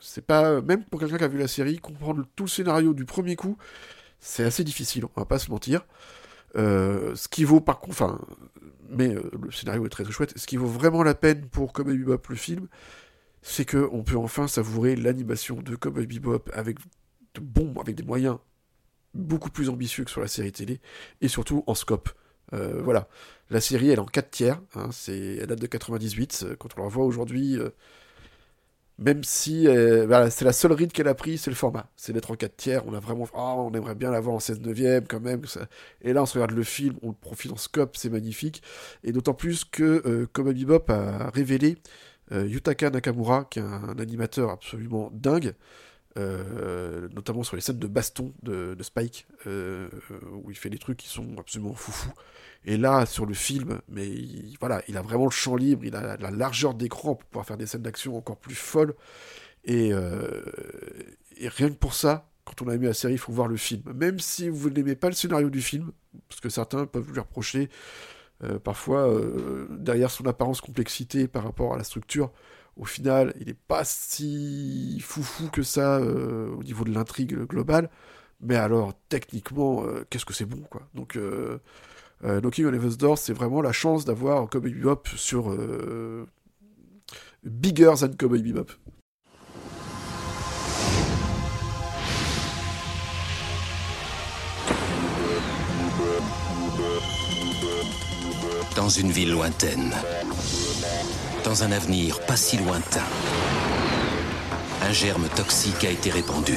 [0.00, 3.04] c'est pas même pour quelqu'un qui a vu la série comprendre tout le scénario du
[3.04, 3.56] premier coup,
[4.20, 5.06] c'est assez difficile.
[5.06, 5.86] On va pas se mentir.
[6.54, 8.20] Ce qui vaut par contre, enfin,
[8.90, 10.34] mais le scénario est très très chouette.
[10.36, 12.68] Ce qui vaut vraiment la peine pour Cowboy Bebop le film,
[13.42, 16.78] c'est que on peut enfin savourer l'animation de Cowboy Bebop avec
[17.34, 18.38] de bons, avec des moyens
[19.14, 20.80] beaucoup plus ambitieux que sur la série télé
[21.20, 22.10] et surtout en scope.
[22.54, 23.08] Euh, voilà,
[23.50, 26.46] la série elle est en 4 tiers, hein, c'est elle date de 98.
[26.58, 27.70] Quand on la revoit aujourd'hui, euh,
[28.98, 32.32] même si euh, c'est la seule ride qu'elle a pris, c'est le format, c'est d'être
[32.32, 32.82] en 4 tiers.
[32.86, 35.44] On a vraiment, oh, on aimerait bien l'avoir en 16 neuvième quand même.
[35.46, 35.68] Ça...
[36.02, 38.60] Et là, on se regarde le film, on le profite en scope, c'est magnifique.
[39.04, 43.98] Et d'autant plus que euh, Cowboy Bebop a révélé euh, Yutaka Nakamura, qui est un,
[43.98, 45.54] animateur absolument dingue.
[46.18, 49.88] Euh, notamment sur les scènes de baston de, Spike, euh,
[50.32, 52.12] où il fait des trucs qui sont absolument foufous.
[52.64, 55.94] Et là, sur le film, mais il, voilà, il a vraiment le champ libre, il
[55.94, 58.94] a la largeur d'écran pour pouvoir faire des scènes d'action encore plus folles.
[59.64, 60.42] Et, euh,
[61.36, 63.56] et, rien que pour ça, quand on a aimé la série, il faut voir le
[63.56, 63.82] film.
[63.94, 65.92] Même si vous n'aimez pas le scénario du film,
[66.28, 67.68] parce que certains peuvent lui reprocher
[68.44, 72.30] euh, parfois euh, derrière son apparence complexité par rapport à la structure,
[72.76, 77.90] au final, il n'est pas si foufou que ça euh, au niveau de l'intrigue globale.
[78.40, 80.82] Mais alors, techniquement, qu'est-ce que c'est bon, quoi.
[80.94, 81.18] Donc,
[82.22, 85.52] Knocking on Heaven's Door, c'est vraiment la chance d'avoir Cowboy Bebop sur
[87.42, 88.70] Bigger than Cowboy Bebop.
[98.88, 99.94] Dans une ville lointaine,
[101.44, 103.02] dans un avenir pas si lointain,
[104.80, 106.56] un germe toxique a été répandu.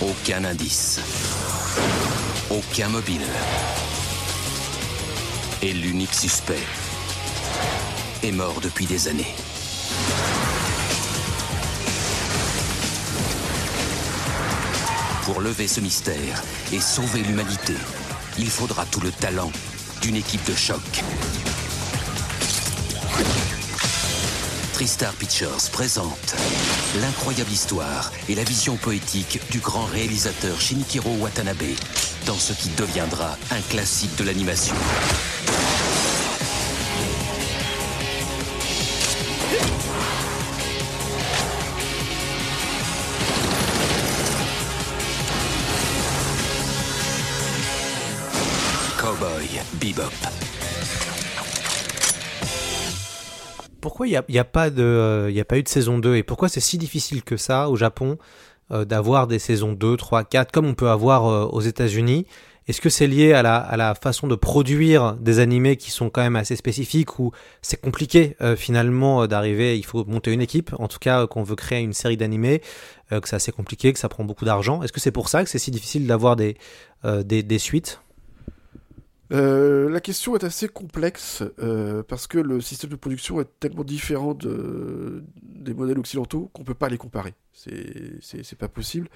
[0.00, 1.00] Aucun indice.
[2.50, 3.26] Aucun mobile.
[5.62, 6.62] Et l'unique suspect
[8.22, 9.34] est mort depuis des années.
[15.28, 17.74] Pour lever ce mystère et sauver l'humanité,
[18.38, 19.52] il faudra tout le talent
[20.00, 20.80] d'une équipe de choc.
[24.72, 26.34] Tristar Pictures présente
[27.02, 31.76] l'incroyable histoire et la vision poétique du grand réalisateur Shinichiro Watanabe
[32.24, 34.76] dans ce qui deviendra un classique de l'animation.
[53.98, 54.44] Pourquoi il n'y a,
[54.78, 57.74] euh, a pas eu de saison 2 et pourquoi c'est si difficile que ça au
[57.74, 58.16] Japon
[58.70, 62.24] euh, d'avoir des saisons 2, 3, 4 comme on peut avoir euh, aux États-Unis?
[62.68, 66.36] Est-ce que c'est lié à la, façon de produire des animés qui sont quand même
[66.36, 71.26] assez spécifiques ou c'est compliqué finalement d'arriver, il faut monter une équipe, en tout cas
[71.26, 72.60] qu'on veut créer une série d'animés,
[73.10, 74.82] que c'est assez compliqué, que ça prend beaucoup d'argent.
[74.82, 76.56] Est-ce que c'est pour ça que c'est si difficile d'avoir des
[77.58, 78.02] suites?
[79.30, 83.84] Euh, la question est assez complexe euh, parce que le système de production est tellement
[83.84, 87.34] différent de, des modèles occidentaux qu'on peut pas les comparer.
[87.52, 89.08] C'est c'est pas possible.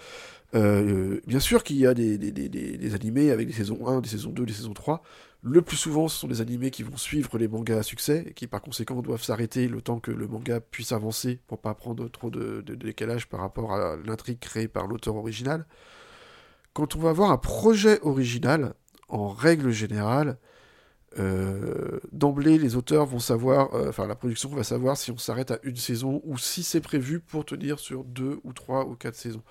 [0.55, 4.01] Euh, bien sûr qu'il y a des, des, des, des, animés avec des saisons 1,
[4.01, 5.03] des saisons 2, des saisons 3.
[5.45, 8.35] Le plus souvent, ce sont des animés qui vont suivre les mangas à succès et
[8.35, 12.09] qui par conséquent doivent s'arrêter le temps que le manga puisse avancer pour pas prendre
[12.09, 15.67] trop de, de décalage par rapport à l'intrigue créée par l'auteur original.
[16.75, 18.75] Quand on va avoir un projet original,
[19.13, 20.39] en règle générale,
[21.19, 25.51] euh, d'emblée, les auteurs vont savoir, euh, enfin la production va savoir si on s'arrête
[25.51, 29.15] à une saison ou si c'est prévu pour tenir sur deux ou trois ou quatre
[29.15, 29.43] saisons.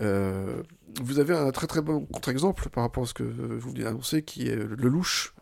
[0.00, 0.62] Euh,
[1.02, 4.22] vous avez un très très bon contre-exemple par rapport à ce que vous venez d'annoncer,
[4.22, 5.34] qui est le louche,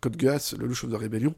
[0.00, 1.34] Code Gas, le louche of the Rébellion,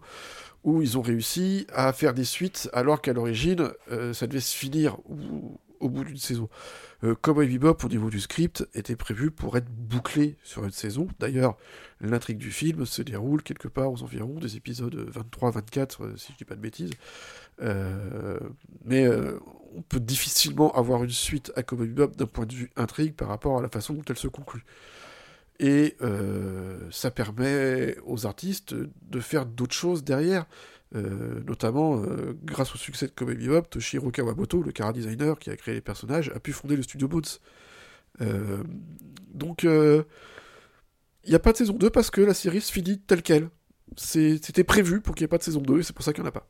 [0.63, 3.73] où ils ont réussi à faire des suites alors qu'à l'origine,
[4.13, 4.97] ça devait se finir
[5.83, 6.49] au bout d'une saison.
[7.05, 11.09] Euh, Cowboy Bebop, au niveau du script, était prévu pour être bouclé sur une saison.
[11.19, 11.57] D'ailleurs,
[12.01, 16.39] l'intrigue du film se déroule quelque part aux environs des épisodes 23-24, euh, si je
[16.39, 16.93] dis pas de bêtises.
[17.61, 18.39] Euh,
[18.85, 19.39] mais euh,
[19.75, 23.29] on peut difficilement avoir une suite à Cowboy Bebop d'un point de vue intrigue par
[23.29, 24.65] rapport à la façon dont elle se conclut.
[25.61, 25.97] Et
[26.91, 30.47] ça permet aux artistes de faire d'autres choses derrière.
[30.95, 35.49] Euh, notamment euh, grâce au succès de Cowboy Bebop, Toshiro Kawamoto, le cara designer qui
[35.49, 37.23] a créé les personnages, a pu fonder le studio Bones.
[38.21, 38.63] Euh,
[39.33, 40.05] donc, il
[41.27, 43.49] n'y a pas de saison 2 parce que la série se finit telle qu'elle.
[43.97, 46.23] C'était prévu pour qu'il n'y ait pas de saison 2 et c'est pour ça qu'il
[46.23, 46.47] n'y en a pas.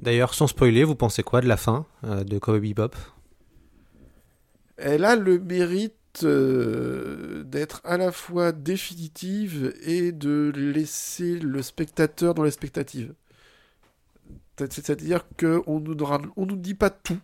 [0.00, 2.94] D'ailleurs, sans spoiler, vous pensez quoi de la fin de Cowboy Bebop?
[4.76, 12.44] Elle a le mérite d'être à la fois définitive et de laisser le spectateur dans
[12.44, 13.14] l'expectative.
[14.58, 17.18] C'est-à-dire qu'on on nous dit pas tout,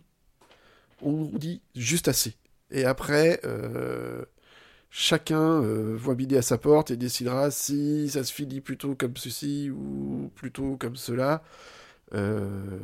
[1.01, 2.35] on nous dit juste assez.
[2.71, 4.23] Et après, euh,
[4.89, 9.15] chacun euh, voit midi à sa porte et décidera si ça se finit plutôt comme
[9.17, 11.43] ceci ou plutôt comme cela.
[12.13, 12.79] Euh,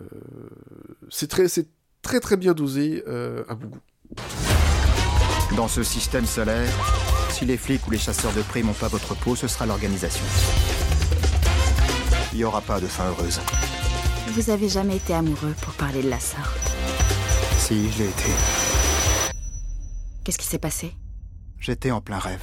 [1.09, 3.81] c'est très, très bien dosé à mon goût.
[5.55, 6.71] Dans ce système solaire,
[7.29, 10.25] si les flics ou les chasseurs de prix n'ont pas votre peau, ce sera l'organisation.
[12.33, 13.39] Il n'y aura pas de fin heureuse.
[14.28, 16.71] Vous avez jamais été amoureux pour parler de la sorte
[17.57, 18.32] Si, je l'ai été.
[20.23, 20.93] Qu'est-ce qui s'est passé?
[21.59, 22.41] J'étais en plein rêve.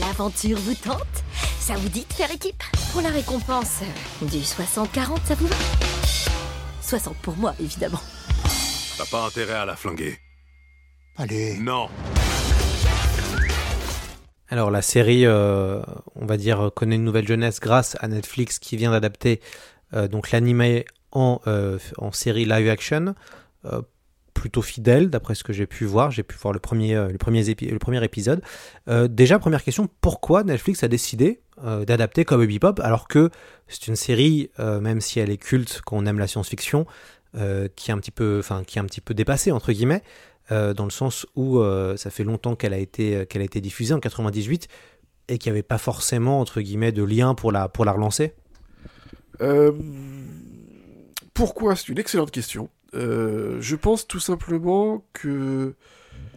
[0.00, 1.24] L'aventure vous tente?
[1.60, 2.62] Ça vous dit de faire équipe?
[2.92, 3.80] Pour la récompense
[4.22, 5.56] du 60-40, ça vous va?
[6.80, 8.00] 60 pour moi, évidemment.
[8.96, 10.18] T'as pas intérêt à la flinguer.
[11.16, 11.58] Allez.
[11.58, 11.88] Non.
[14.48, 15.82] Alors la série, euh,
[16.14, 19.40] on va dire, connaît une nouvelle jeunesse grâce à Netflix qui vient d'adapter
[19.94, 23.14] euh, donc l'anime en, euh, en série live action,
[23.64, 23.82] euh,
[24.34, 26.10] plutôt fidèle d'après ce que j'ai pu voir.
[26.10, 28.42] J'ai pu voir le premier, euh, le premier, premier épisode.
[28.88, 31.40] Euh, déjà première question, pourquoi Netflix a décidé
[31.86, 33.30] d'adapter Cowboy Bebop alors que
[33.66, 36.84] c'est une série, même si elle est culte, qu'on aime la science-fiction,
[37.32, 40.02] qui est un petit peu, enfin qui est un petit peu dépassée entre guillemets.
[40.52, 43.60] Euh, dans le sens où euh, ça fait longtemps qu'elle a été qu'elle a été
[43.60, 44.68] diffusée en 98
[45.26, 48.32] et qu'il n'y avait pas forcément entre guillemets de lien pour la pour la relancer.
[49.40, 49.72] Euh,
[51.34, 51.74] pourquoi?
[51.74, 52.68] C'est une excellente question.
[52.92, 55.74] je pense tout simplement que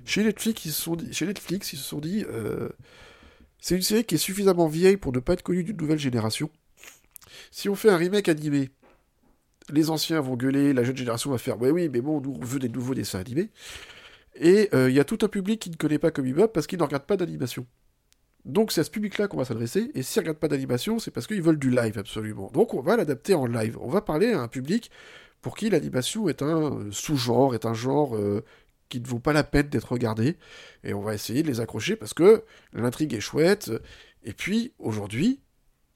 [0.05, 2.26] chez Netflix ils se sont dit, chez Netflix ils se sont dit
[3.62, 6.49] c'est une série qui est suffisamment vieille pour ne pas être connue d'une nouvelle génération.
[7.51, 8.70] Si on fait un remake animé
[9.72, 12.57] les anciens vont gueuler, la jeune génération va faire ouais oui mais bon on veut
[12.57, 13.51] des nouveaux dessins animés
[14.39, 16.79] et il euh, y a tout un public qui ne connaît pas Cowboy parce qu'il
[16.79, 17.65] ne regarde pas d'animation.
[18.45, 21.11] Donc c'est à ce public-là qu'on va s'adresser, et s'ils ne regardent pas d'animation, c'est
[21.11, 22.49] parce qu'ils veulent du live absolument.
[22.53, 23.77] Donc on va l'adapter en live.
[23.81, 24.89] On va parler à un public
[25.41, 28.43] pour qui l'animation est un euh, sous-genre, est un genre euh,
[28.87, 30.37] qui ne vaut pas la peine d'être regardé,
[30.83, 33.71] et on va essayer de les accrocher parce que l'intrigue est chouette,
[34.23, 35.41] et puis aujourd'hui,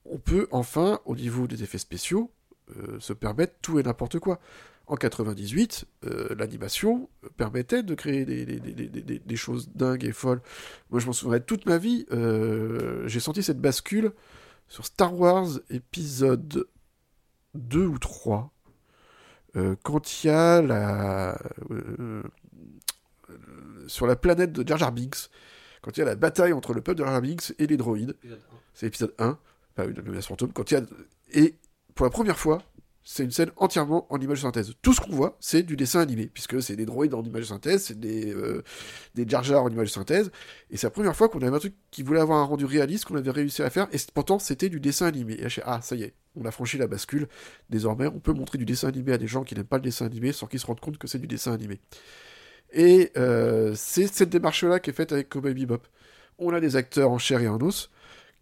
[0.06, 2.32] on peut enfin, au niveau des effets spéciaux,
[3.00, 4.40] se permettre tout et n'importe quoi.
[4.86, 10.42] En 98, euh, l'animation permettait de créer des, des, des, des, choses dingues et folles.
[10.90, 12.06] Moi, je m'en souviendrai toute ma vie.
[12.12, 14.12] Euh, j'ai senti cette bascule
[14.68, 16.68] sur Star Wars épisode
[17.54, 18.52] 2 ou 3.
[19.56, 21.40] Euh, quand il y a la.
[23.88, 25.30] Sur la planète de Jar Jar Binks,
[25.82, 27.78] quand il y a la bataille entre le peuple de Jar Jar Binks et les
[27.78, 28.18] droïdes.
[28.74, 29.40] C'est l'épisode 1.
[29.76, 30.52] Pas une fantôme.
[30.52, 30.84] Quand il y a.
[31.32, 31.56] Et
[31.96, 32.62] pour la première fois,
[33.04, 34.74] c'est une scène entièrement en image synthèse.
[34.82, 37.84] Tout ce qu'on voit, c'est du dessin animé, puisque c'est des droïdes en image synthèse,
[37.86, 38.64] c'est des, euh,
[39.16, 40.32] des Jar Jar en image synthèse,
[40.72, 43.06] et c'est la première fois qu'on avait un truc qui voulait avoir un rendu réaliste,
[43.06, 45.34] qu'on avait réussi à faire, et pourtant c'était du dessin animé.
[45.34, 47.28] Et là, je ah, ça y est, on a franchi la bascule,
[47.70, 50.06] désormais on peut montrer du dessin animé à des gens qui n'aiment pas le dessin
[50.06, 51.80] animé sans qu'ils se rendent compte que c'est du dessin animé.
[52.72, 55.84] Et euh, c'est cette démarche-là qui est faite avec Cowboy Bebop.
[56.40, 57.92] on a des acteurs en chair et en os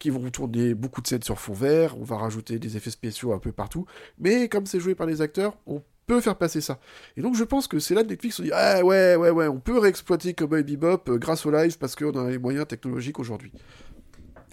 [0.01, 3.31] qui vont tourner beaucoup de scènes sur fond vert, on va rajouter des effets spéciaux
[3.33, 3.85] un peu partout,
[4.17, 6.79] mais comme c'est joué par les acteurs, on peut faire passer ça.
[7.15, 9.47] Et donc je pense que c'est là que Netflix se dit ah ouais ouais ouais,
[9.47, 13.19] on peut réexploiter Cowboy Bebop euh, grâce au live parce qu'on a les moyens technologiques
[13.19, 13.51] aujourd'hui.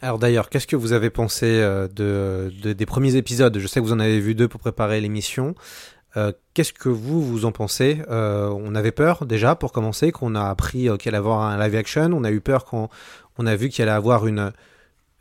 [0.00, 3.58] Alors d'ailleurs, qu'est-ce que vous avez pensé euh, de, de- des premiers épisodes?
[3.58, 5.54] Je sais que vous en avez vu deux pour préparer l'émission.
[6.16, 8.02] Euh, qu'est-ce que vous, vous en pensez?
[8.08, 12.10] On avait peur déjà pour commencer, qu'on a appris qu'il allait avoir un live action.
[12.12, 12.90] On a eu peur quand
[13.38, 14.52] on a vu qu'il allait avoir une...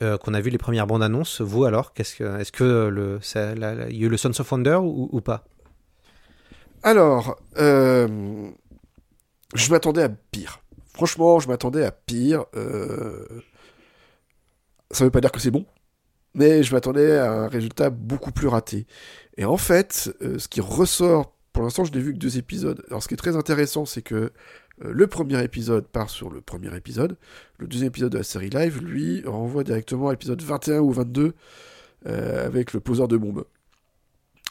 [0.02, 1.42] euh, qu'on a vu les premières bandes annonces.
[1.42, 4.52] Vous alors, que, est-ce que le, la- la- il y a eu le Sons of
[4.52, 5.46] Wonder ou, pas?
[6.84, 8.50] Alors, euh,
[9.56, 10.60] je m'attendais à pire.
[10.94, 12.46] Franchement, je m'attendais à pire.
[12.56, 13.26] euh,
[14.92, 15.66] Ça veut pas dire que c'est bon,
[16.36, 18.88] mais je m'attendais à un résultat beaucoup plus raté.
[19.38, 22.84] Et en fait, ce qui ressort, pour l'instant, je n'ai vu que deux épisodes.
[22.90, 24.34] Alors, ce qui est très intéressant, c'est que
[24.80, 27.18] le premier épisode part sur le premier épisode.
[27.58, 31.34] Le deuxième épisode de la série live, lui, renvoie directement à l'épisode 21 ou 22
[32.06, 33.46] euh, avec le poseur de bombes.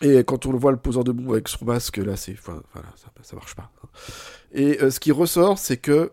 [0.03, 2.89] Et quand on le voit le poseur de bombes avec son masque, là, c'est, voilà,
[2.97, 3.71] ça, ça marche pas.
[4.53, 6.13] Et euh, ce qui ressort, c'est que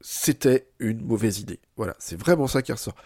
[0.00, 1.60] c'était une mauvaise idée.
[1.76, 2.96] Voilà, c'est vraiment ça qui ressort.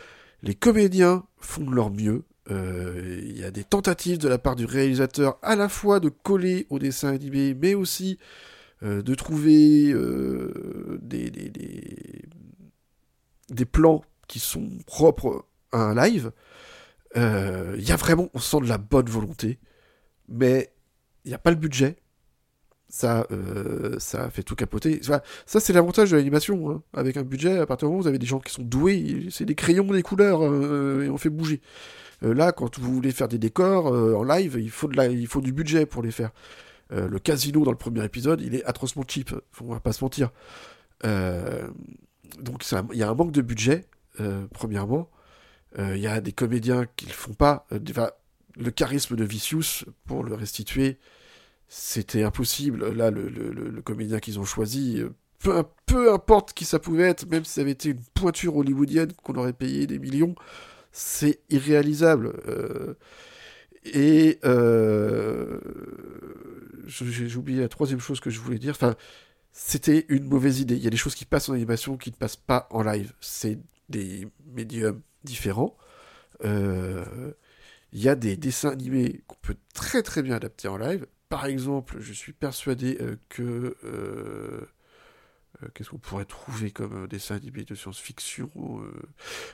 [0.43, 2.25] Les comédiens font de leur mieux.
[2.51, 6.09] Euh, Il y a des tentatives de la part du réalisateur à la fois de
[6.09, 8.19] coller au dessin animé, mais aussi
[8.83, 11.51] euh, de trouver euh, des, des,
[13.51, 16.33] des, plans qui sont propres à un live.
[17.17, 19.59] Euh, Il y a vraiment, on sent de la bonne volonté,
[20.29, 20.73] mais
[21.25, 21.97] il n'y a pas le budget.
[22.89, 25.01] Ça, euh, ça fait tout capoter.
[25.03, 26.71] Ça, c'est l'avantage de l'animation.
[26.71, 26.83] hein.
[26.93, 29.29] Avec un budget, à partir du moment où vous avez des gens qui sont doués,
[29.31, 31.61] c'est des crayons, des couleurs, euh, et on fait bouger.
[32.25, 35.07] Euh, là, quand vous voulez faire des décors euh, en live, il faut, de la-
[35.07, 36.31] il faut du budget pour les faire.
[36.93, 40.03] Euh, le casino dans le premier épisode, il est atrocement cheap, on va pas se
[40.05, 40.31] mentir.
[41.05, 41.69] Euh,
[42.41, 43.87] donc il y a un manque de budget,
[44.21, 45.11] euh, premièrement.
[45.79, 47.69] Il y a des comédiens qui le font pas.
[48.57, 50.99] Le charisme de Vicious, pour le restituer,
[51.69, 52.93] c'était impossible.
[52.93, 55.01] Là, le, comédien qu'ils ont choisi,
[55.39, 59.37] peu, importe qui ça pouvait être, même si ça avait été une pointure hollywoodienne qu'on
[59.37, 60.35] aurait payé des millions,
[60.91, 62.33] c'est irréalisable.
[63.85, 64.41] Et
[66.91, 68.73] j'ai oublié la troisième chose que je voulais dire.
[68.75, 68.97] Enfin,
[69.53, 70.77] c'était une mauvaise idée.
[70.77, 73.13] Il y a des choses qui passent en animation qui ne passent pas en live.
[73.21, 75.77] C'est des médiums différents.
[76.45, 77.33] Euh,
[77.93, 81.07] Il y a des dessins animés qu'on peut très très bien adapter en live.
[81.29, 83.77] Par exemple, je suis persuadé euh, que...
[83.85, 84.67] euh,
[85.75, 88.51] Qu'est-ce qu'on pourrait trouver comme dessin animé de science-fiction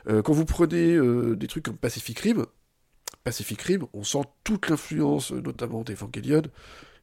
[0.06, 0.96] Quand vous prenez
[1.34, 2.46] des trucs comme Pacific Rim,
[3.24, 6.42] Pacific Rim, on sent toute l'influence, notamment d'Evangelion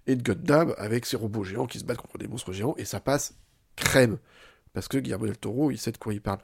[0.08, 2.86] et de Gundam, avec ces robots géants qui se battent contre des monstres géants, et
[2.86, 3.36] ça passe
[3.76, 4.18] crème.
[4.74, 6.39] Parce que Guillermo del Toro, il sait de quoi il parle.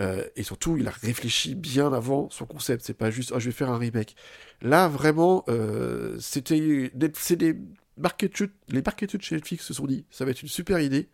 [0.00, 2.84] Euh, et surtout, il a réfléchi bien avant son concept.
[2.84, 4.16] C'est pas juste, oh, je vais faire un remake.
[4.60, 7.56] Là, vraiment, euh, c'était, c'est des
[7.96, 11.08] marketeurs, les marketeurs de chez Netflix se sont dit, ça va être une super idée.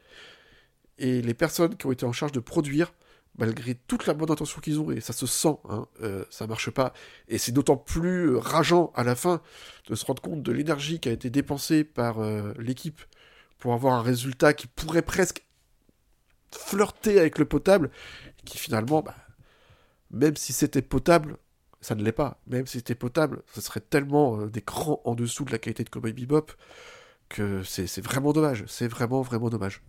[0.99, 2.93] Et les personnes qui ont été en charge de produire,
[3.39, 6.71] malgré toute la bonne intention qu'ils ont, et ça se sent, hein, euh, ça marche
[6.71, 6.93] pas.
[7.29, 9.43] Et c'est d'autant plus euh, rageant à la fin
[9.89, 13.01] de se rendre compte de l'énergie qui a été dépensée par euh, l'équipe
[13.59, 15.43] pour avoir un résultat qui pourrait presque
[16.51, 17.91] flirter avec le potable,
[18.45, 19.15] qui finalement, bah,
[20.11, 21.37] même si c'était potable,
[21.81, 22.41] ça ne l'est pas.
[22.47, 25.91] Même si c'était potable, ce serait tellement des crans en dessous de la qualité de
[25.91, 26.53] Cowboy Bebop
[27.29, 28.65] que c'est vraiment dommage.
[28.69, 29.83] C'est vraiment, vraiment dommage.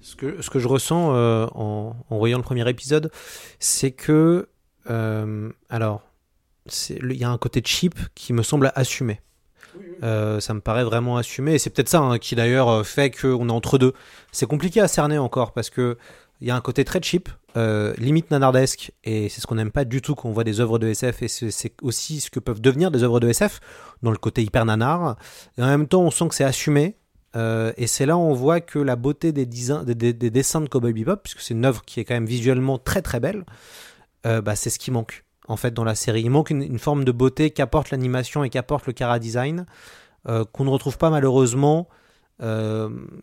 [0.00, 3.10] Ce que, ce que je ressens euh, en, en voyant le premier épisode,
[3.58, 4.48] c'est que.
[4.90, 6.02] euh, alors,
[6.90, 9.20] il y a un côté cheap qui me semble assumé.
[10.02, 11.54] Euh, ça me paraît vraiment assumé.
[11.54, 13.92] Et c'est peut-être ça hein, qui d'ailleurs fait qu'on est entre deux.
[14.32, 15.96] C'est compliqué à cerner encore parce que
[16.40, 19.70] il y a un côté très cheap, euh, limite nanardesque, et c'est ce qu'on n'aime
[19.70, 22.30] pas du tout quand on voit des œuvres de SF, et c'est c'est aussi ce
[22.30, 23.60] que peuvent devenir des œuvres de SF,
[24.02, 25.16] dans le côté hyper nanar.
[25.56, 26.96] Et en même temps, on sent que c'est assumé,
[27.36, 30.60] euh, et c'est là où on voit que la beauté des, des, des- des dessins
[30.62, 33.44] de Cowboy Bebop, puisque c'est une œuvre qui est quand même visuellement très très belle,
[34.26, 36.22] euh, bah, c'est ce qui manque en fait dans la série.
[36.22, 39.66] Il manque une, forme de beauté qu'apporte l'animation et qu'apporte le cara design,
[40.28, 41.88] euh, qu'on ne retrouve pas malheureusement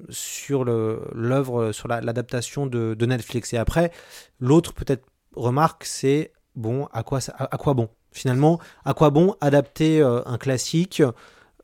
[0.09, 3.53] sur l'œuvre, sur la- l'adaptation de, Netflix.
[3.53, 3.91] Et après,
[4.39, 5.05] l'autre peut-être
[5.35, 7.89] remarque, c'est bon, à quoi, à, quoi bon?
[8.11, 11.03] Finalement, à quoi bon adapter un classique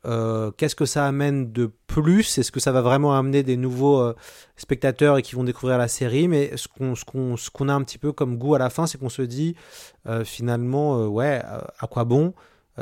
[0.06, 2.38] euh, Qu'est-ce que ça amène de plus?
[2.38, 4.14] Est-ce que ça va vraiment amener des nouveaux euh,
[4.56, 6.28] spectateurs et qui vont découvrir la série?
[6.28, 9.22] Mais ce qu'on a un petit peu comme goût à la fin, c'est qu'on se
[9.22, 9.56] dit
[10.06, 11.42] euh, finalement, ouais,
[11.78, 12.34] à quoi bon?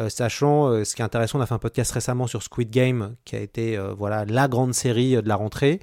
[0.09, 3.35] Sachant, ce qui est intéressant, on a fait un podcast récemment sur Squid Game, qui
[3.35, 5.81] a été voilà la grande série de la rentrée.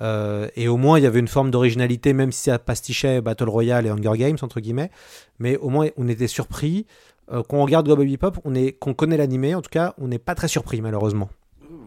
[0.00, 3.86] Et au moins, il y avait une forme d'originalité, même si ça pastichait Battle Royale
[3.86, 4.92] et Hunger Games, entre guillemets.
[5.40, 6.86] Mais au moins, on était surpris.
[7.32, 10.08] Euh, quand on regarde Baby Pop, on est, qu'on connaît l'animé, en tout cas, on
[10.08, 11.28] n'est pas très surpris, malheureusement.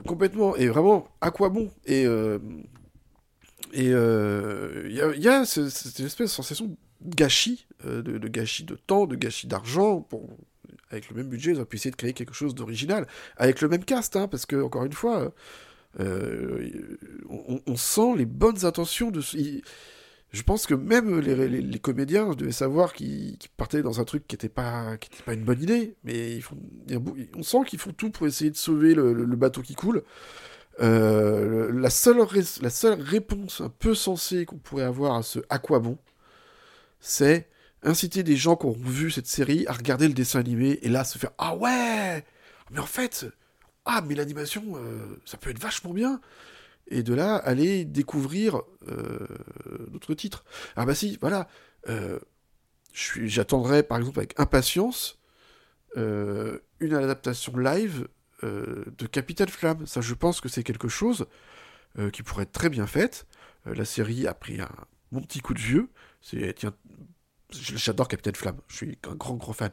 [0.05, 0.55] Complètement.
[0.55, 1.69] Et vraiment, à quoi bon?
[1.85, 2.39] Et euh,
[3.73, 6.75] et il y a, y a ce- cette espèce de sensation de
[7.15, 10.01] gâchis, euh, de, gâchis de temps, de gâchis d'argent.
[10.01, 10.27] Pour...
[10.91, 13.07] Avec le même budget, ils auraient pu essayer de créer quelque chose d'original.
[13.37, 15.31] Avec le même cast, hein, parce que, encore une fois,
[15.99, 16.67] euh,
[17.67, 19.21] on, sent les bonnes intentions de.
[19.35, 19.61] il-
[20.31, 24.35] Je pense que même les, les- les comédiens savoir qu'ils partaient dans un truc qui
[24.35, 26.39] n'était pas, pas une bonne idée, mais
[27.35, 30.03] on sent qu'ils font tout pour essayer de sauver le, bateau qui coule.
[30.81, 32.21] Euh, la, seule
[33.01, 35.97] réponse un peu sensée qu'on pourrait avoir à ce à quoi bon,
[36.99, 37.49] c'est
[37.83, 41.03] inciter des gens qui ont vu cette série à regarder le dessin animé et là
[41.03, 42.23] se faire Ah ouais!
[42.71, 43.25] Mais en fait,
[43.85, 46.21] ah, mais l'animation, euh, ça peut être vachement bien!
[46.91, 48.61] Et de là aller découvrir
[49.91, 50.43] d'autres titres.
[50.75, 51.47] Ah bah si, voilà.
[51.89, 52.19] euh,
[52.93, 55.19] J'attendrai par exemple avec impatience
[55.95, 58.07] euh, une adaptation live
[58.43, 59.85] euh, de Capital Flamme.
[59.85, 61.27] Ça, je pense que c'est quelque chose
[61.99, 63.27] euh, qui pourrait être très bien faite.
[63.67, 64.69] Euh, la série a pris un
[65.11, 65.89] bon petit coup de vieux.
[67.51, 69.71] J'adore Capitaine Flamme, je suis un grand grand fan,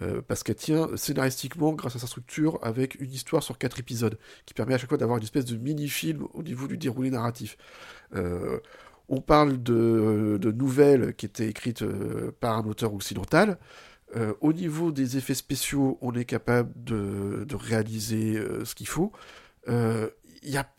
[0.00, 4.18] euh, parce qu'elle tient scénaristiquement grâce à sa structure avec une histoire sur quatre épisodes,
[4.46, 7.58] qui permet à chaque fois d'avoir une espèce de mini-film au niveau du déroulé narratif.
[8.14, 8.58] Euh,
[9.08, 13.58] on parle de, nouvelles qui étaient écrites euh, par un auteur occidental.
[14.16, 19.12] Euh, au niveau des effets spéciaux, on est capable de, réaliser ce qu'il faut.
[19.66, 20.10] Il
[20.42, 20.70] y a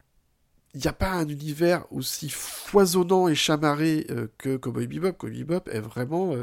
[0.75, 4.05] n'y a pas un univers aussi foisonnant et chamarré
[4.38, 5.13] que Cowboy Bebop.
[5.13, 6.36] Cowboy Bebop est vraiment,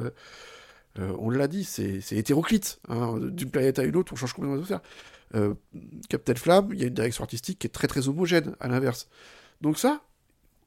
[0.99, 2.81] on l'a dit, c'est hétéroclite.
[2.89, 3.19] hein.
[3.21, 4.81] D'une planète à une autre, on change complètement de faire.
[6.09, 9.09] Captain Flamme, il y a une direction artistique qui est très très homogène, à l'inverse.
[9.61, 10.03] Donc ça,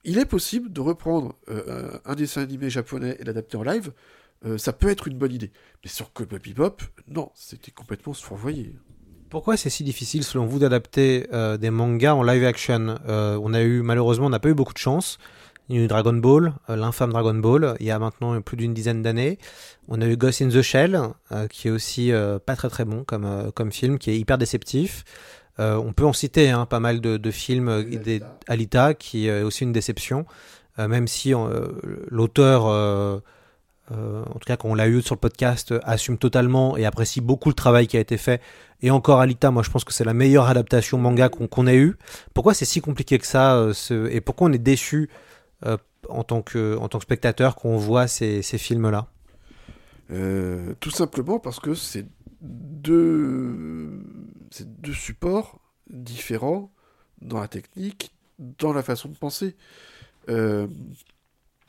[0.04, 3.91] il est possible de reprendre euh, un dessin animé japonais et l'adapter en live.
[4.45, 5.52] Euh, ça peut être une bonne idée.
[5.84, 6.78] Mais sur Cowboy Bebop,
[7.08, 8.76] non, c'était complètement survoyé.
[9.30, 12.97] Pourquoi c'est si difficile, selon vous, d'adapter euh, des mangas en live action?
[13.08, 15.20] On a eu, malheureusement, on n'a pas eu beaucoup de chance.
[15.68, 18.74] Il y a eu Dragon Ball, l'infâme Dragon Ball, il y a maintenant plus d'une
[18.74, 19.38] dizaine d'années.
[19.88, 21.00] On a eu Ghost in the Shell,
[21.52, 22.12] qui est aussi
[22.43, 25.04] pas très très bon comme, comme film, qui est hyper déceptif.
[25.60, 29.28] Euh, on peut en citer hein, pas mal de, de films, euh, des, Alita, qui
[29.28, 30.26] est aussi une déception,
[30.80, 31.68] euh, même si euh,
[32.10, 33.20] l'auteur, euh,
[33.91, 36.86] euh, en tout cas quand on l'a eu sur le podcast, euh, assume totalement et
[36.86, 38.41] apprécie beaucoup le travail qui a été fait.
[38.82, 41.76] Et encore Alita, moi je pense que c'est la meilleure adaptation manga qu'on qu'on ait
[41.78, 41.97] eue.
[42.34, 45.10] Pourquoi c'est si compliqué que ça euh, ce- Et pourquoi on est déçu
[45.66, 45.76] euh,
[46.07, 49.07] en, tant que, en tant que spectateur quand on voit ces, ces films-là?
[50.12, 52.05] Euh, tout simplement parce que c'est
[52.41, 53.99] deux,
[54.52, 56.72] c'est deux supports différents
[57.22, 59.56] dans la technique, dans la façon de penser,
[60.30, 60.68] euh,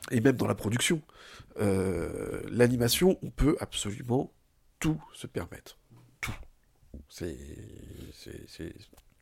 [0.09, 1.01] et même dans la production.
[1.59, 4.31] Euh, L'animation, on peut absolument
[4.79, 5.77] tout se permettre.
[6.21, 6.33] Tout.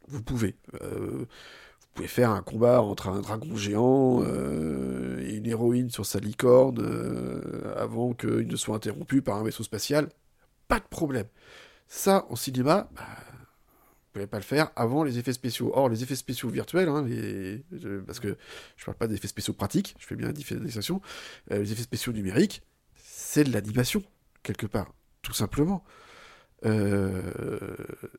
[0.08, 0.56] Vous pouvez.
[0.82, 1.26] Euh,
[1.82, 6.80] vous pouvez faire un combat entre un dragon géant et une héroïne sur sa licorne
[7.76, 10.08] avant qu'il ne soit interrompu par un vaisseau spatial.
[10.68, 11.26] Pas de problème.
[11.88, 13.02] Ça, en cinéma, bah,
[14.28, 15.72] pas le faire avant les effets spéciaux.
[15.74, 17.06] Or, les effets spéciaux virtuels, hein,
[18.06, 18.38] parce que
[18.78, 21.02] je parle pas d'effets spéciaux pratiques, je fais bien la différenciation,
[21.52, 22.62] euh, les effets spéciaux numériques,
[22.96, 24.04] c'est de l'animation,
[24.44, 25.84] quelque part, tout simplement.
[26.66, 27.22] Euh,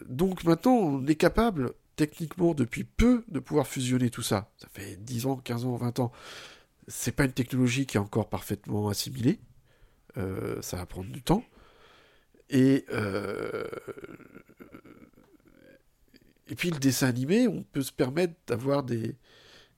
[0.09, 4.53] donc maintenant, on est capable, techniquement, depuis peu, de pouvoir fusionner tout ça.
[4.59, 6.13] Ça fait 10 ans, 15 ans, 20 ans.
[6.89, 9.41] C'est pas une technologie qui est encore parfaitement assimilée.
[10.17, 11.45] Euh, ça va prendre du temps.
[12.49, 12.85] Et,
[16.51, 19.15] et puis le dessin animé, on peut se permettre d'avoir des,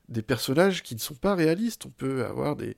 [0.09, 1.87] des personnages qui ne sont pas réalistes.
[1.87, 2.77] On peut avoir des,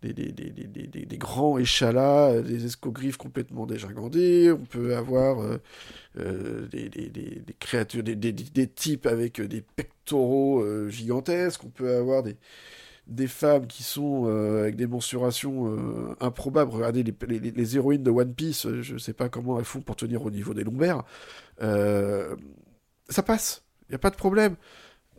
[0.00, 4.52] des, des, des, des, grands échalas, des escogriffes complètement dégingandés.
[4.52, 5.58] On peut avoir euh,
[6.18, 11.64] euh, des, créatures, des, types avec des pectoraux euh, gigantesques.
[11.64, 16.72] On peut avoir des, femmes qui sont euh, avec des mensurations euh, improbables.
[16.72, 19.64] Regardez les, les, les héroïnes de One Piece, euh, je ne sais pas comment elles
[19.64, 21.04] font pour tenir au niveau des lombaires.
[23.08, 24.56] Ça passe, il n'y a pas de problème.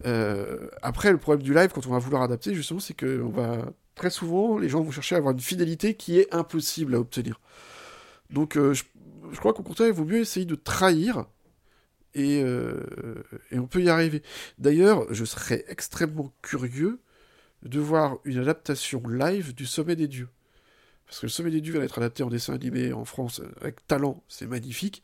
[0.05, 3.29] Euh, après, le problème du live, quand on va vouloir adapter, justement, c'est que on
[3.29, 6.99] va très souvent, les gens vont chercher à avoir une fidélité qui est impossible à
[6.99, 7.39] obtenir.
[8.29, 8.83] Donc, euh, je,
[9.31, 11.25] je crois qu'au contraire, il vaut mieux essayer de trahir.
[12.13, 12.83] Et, euh,
[13.51, 14.23] et on peut y arriver.
[14.57, 16.99] D'ailleurs, je serais extrêmement curieux
[17.63, 20.29] de voir une adaptation live du Sommet des Dieux.
[21.05, 23.85] Parce que le Sommet des Dieux va être adapté en dessin animé en France avec
[23.87, 25.03] talent, c'est magnifique.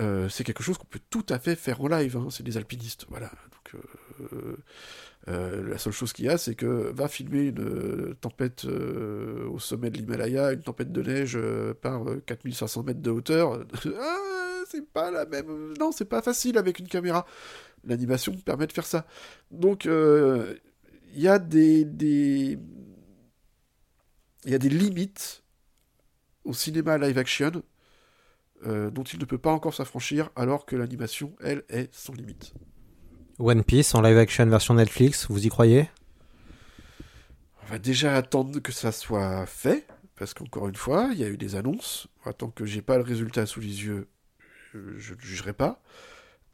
[0.00, 2.16] Euh, c'est quelque chose qu'on peut tout à fait faire en live.
[2.16, 2.28] Hein.
[2.30, 3.30] C'est des alpinistes, voilà.
[3.30, 3.82] Donc,
[4.22, 4.56] euh,
[5.28, 9.90] euh, la seule chose qu'il y a, c'est que va filmer une tempête au sommet
[9.90, 11.38] de l'Himalaya, une tempête de neige
[11.80, 13.64] par 4500 mètres de hauteur.
[14.00, 15.74] ah, c'est pas la même.
[15.78, 17.26] Non, c'est pas facile avec une caméra.
[17.84, 19.06] L'animation permet de faire ça.
[19.50, 22.58] Donc, il y a des.
[24.46, 25.42] Il y a des limites
[26.44, 27.62] au cinéma live action
[28.66, 32.54] euh, dont il ne peut pas encore s'affranchir, alors que l'animation, elle, est sans limite.
[33.38, 35.90] One Piece en live action version Netflix, vous y croyez?
[37.62, 39.86] On va déjà attendre que ça soit fait,
[40.16, 42.08] parce qu'encore une fois, il y a eu des annonces.
[42.38, 44.08] Tant que j'ai pas le résultat sous les yeux,
[44.72, 45.82] je ne jugerai pas.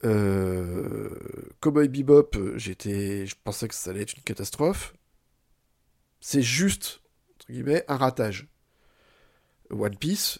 [0.05, 1.11] Euh,
[1.61, 4.95] Cowboy Bebop, j'étais, je pensais que ça allait être une catastrophe.
[6.21, 7.01] C'est juste,
[7.35, 8.49] entre guillemets, un ratage.
[9.71, 10.39] One Piece,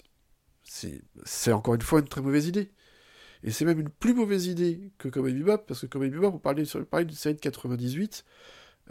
[1.25, 2.71] c'est encore une fois une très mauvaise idée.
[3.43, 6.39] Et c'est même une plus mauvaise idée que Cowboy Bebop, parce que Cowboy Bebop, on
[6.39, 8.25] parlait, d'une série de 98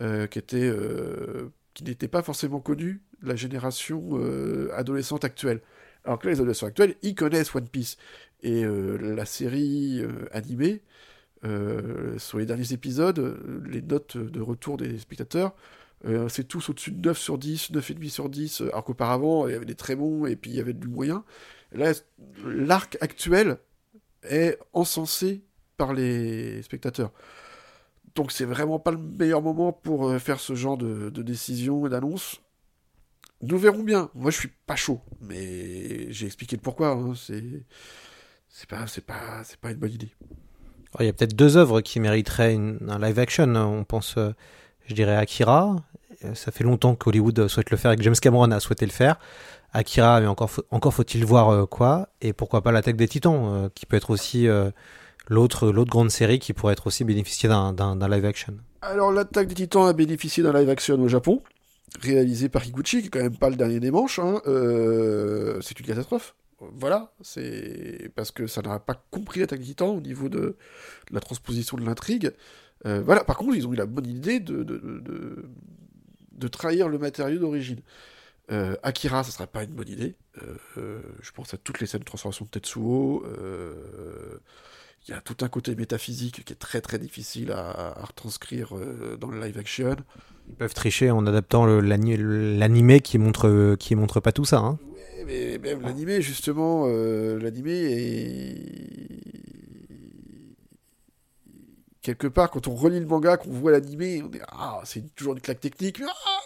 [0.02, 5.62] euh, qui était euh, qui n'était pas forcément connue de la génération euh, adolescente actuelle.
[6.04, 7.98] Alors que là, les adolescents actuels, ils connaissent One Piece.
[8.42, 10.02] Et la série
[10.32, 10.82] animée,
[12.18, 15.54] sur les derniers épisodes, les notes de retour des spectateurs,
[16.30, 19.66] c'est tous au-dessus de 9 sur 10, 9,5 sur 10, alors qu'auparavant, il y avait
[19.66, 21.26] des très bons et puis il y avait du moyen.
[21.72, 23.58] L'arc actuel
[24.24, 25.44] est encensé
[25.78, 27.12] par les spectateurs.
[28.16, 31.90] Donc c'est vraiment pas le meilleur moment pour euh, faire ce genre de, décision et
[31.90, 32.42] d'annonce.
[33.42, 34.10] Nous verrons bien.
[34.16, 36.90] Moi, je suis pas chaud, mais j'ai expliqué le pourquoi.
[36.90, 37.14] Hein.
[37.16, 40.12] C'est pas c'est pas c'est pas une bonne idée.
[41.00, 43.56] Il y a peut-être deux œuvres qui mériteraient un live action.
[43.56, 44.32] On pense, euh,
[44.86, 45.78] je dirais, Akira.
[46.34, 49.18] Ça fait longtemps qu'Hollywood souhaite le faire et que James Cameron a souhaité le faire.
[49.74, 53.86] Akira, mais encore, faut-il voir euh, quoi, et pourquoi pas l'attaque des titans, euh, qui
[53.86, 54.72] peut être aussi euh,
[55.28, 58.58] l'autre, grande série qui pourrait être aussi bénéficier d'un, live action.
[58.82, 61.42] Alors l'attaque des titans a bénéficié d'un live action au Japon,
[62.02, 64.42] réalisé par Higuchi, qui est quand même pas le dernier des manches, hein.
[64.46, 66.36] c'est une catastrophe.
[66.74, 70.58] Voilà, c'est parce que ça n'aura pas compris l'attaque des titans au niveau de,
[71.12, 72.32] la transposition de l'intrigue.
[72.84, 75.46] voilà, par contre, ils ont eu la bonne idée de
[76.52, 77.82] trahir le matériau d'origine.
[78.52, 80.16] Euh, Akira, ça serait pas une bonne idée.
[80.42, 83.24] Euh, euh, je pense à toutes les scènes de transformation de Tetsuo.
[85.08, 88.74] Il y a tout un côté métaphysique qui est très très difficile à, retranscrire
[89.20, 89.96] dans le live action.
[90.50, 94.58] Ils peuvent tricher en adaptant l'animé qui montre qui montre pas tout ça.
[94.58, 94.78] Hein.
[95.26, 99.59] mais même l'animé, justement, l'animé est
[102.02, 105.34] quelque part, quand on relit le manga, qu'on voit l'animé, on est ah, c'est toujours
[105.34, 106.02] une claque technique.
[106.06, 106.40] Ah,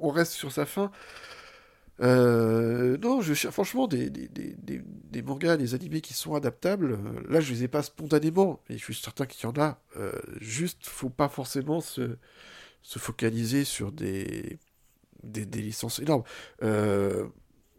[0.00, 0.90] on, reste sur sa fin.
[2.00, 6.92] Euh, non, je franchement des, des, des, des, mangas, des animés qui sont adaptables.
[6.92, 9.80] Euh, là, je les ai pas spontanément, mais je suis certain qu'il y en a.
[9.96, 12.16] Euh, juste, faut pas forcément se,
[12.82, 14.58] se focaliser sur des,
[15.22, 16.24] des, licences énormes.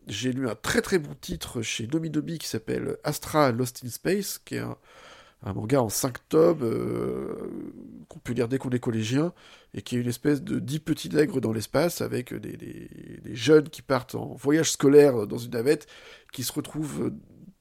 [0.07, 4.37] J'ai lu un très très bon titre chez Domi qui s'appelle Astra Lost in Space,
[4.37, 4.77] qui est un,
[5.45, 7.35] un manga en 5 tomes euh,
[8.09, 9.31] qu'on peut lire dès qu'on est collégien
[9.73, 12.89] et qui est une espèce de 10 petits nègres dans l'espace avec des,
[13.33, 15.87] jeunes qui partent en voyage scolaire dans une navette
[16.33, 17.11] qui se retrouvent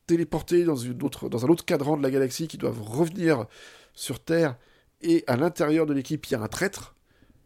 [0.06, 3.46] téléportés dans, un autre cadran de la galaxie qui doivent revenir
[3.92, 4.56] sur Terre
[5.02, 6.94] et à l'intérieur de l'équipe il y a un traître.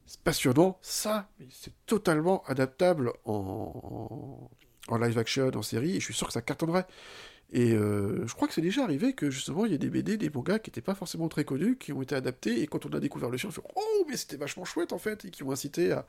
[0.06, 4.48] C'est passionnant, ça, c'est totalement adaptable en,
[4.90, 6.86] live action, en série, et je suis sûr que ça cartonnerait.
[7.50, 10.18] Et euh, je crois que c'est déjà arrivé que justement il y a des BD,
[10.18, 12.90] des mangas qui n'étaient pas forcément très connus, qui ont été adaptés, et quand on
[12.90, 15.42] a découvert le chien, on fait Oh, mais c'était vachement chouette en fait, et qui
[15.42, 16.06] ont incité à,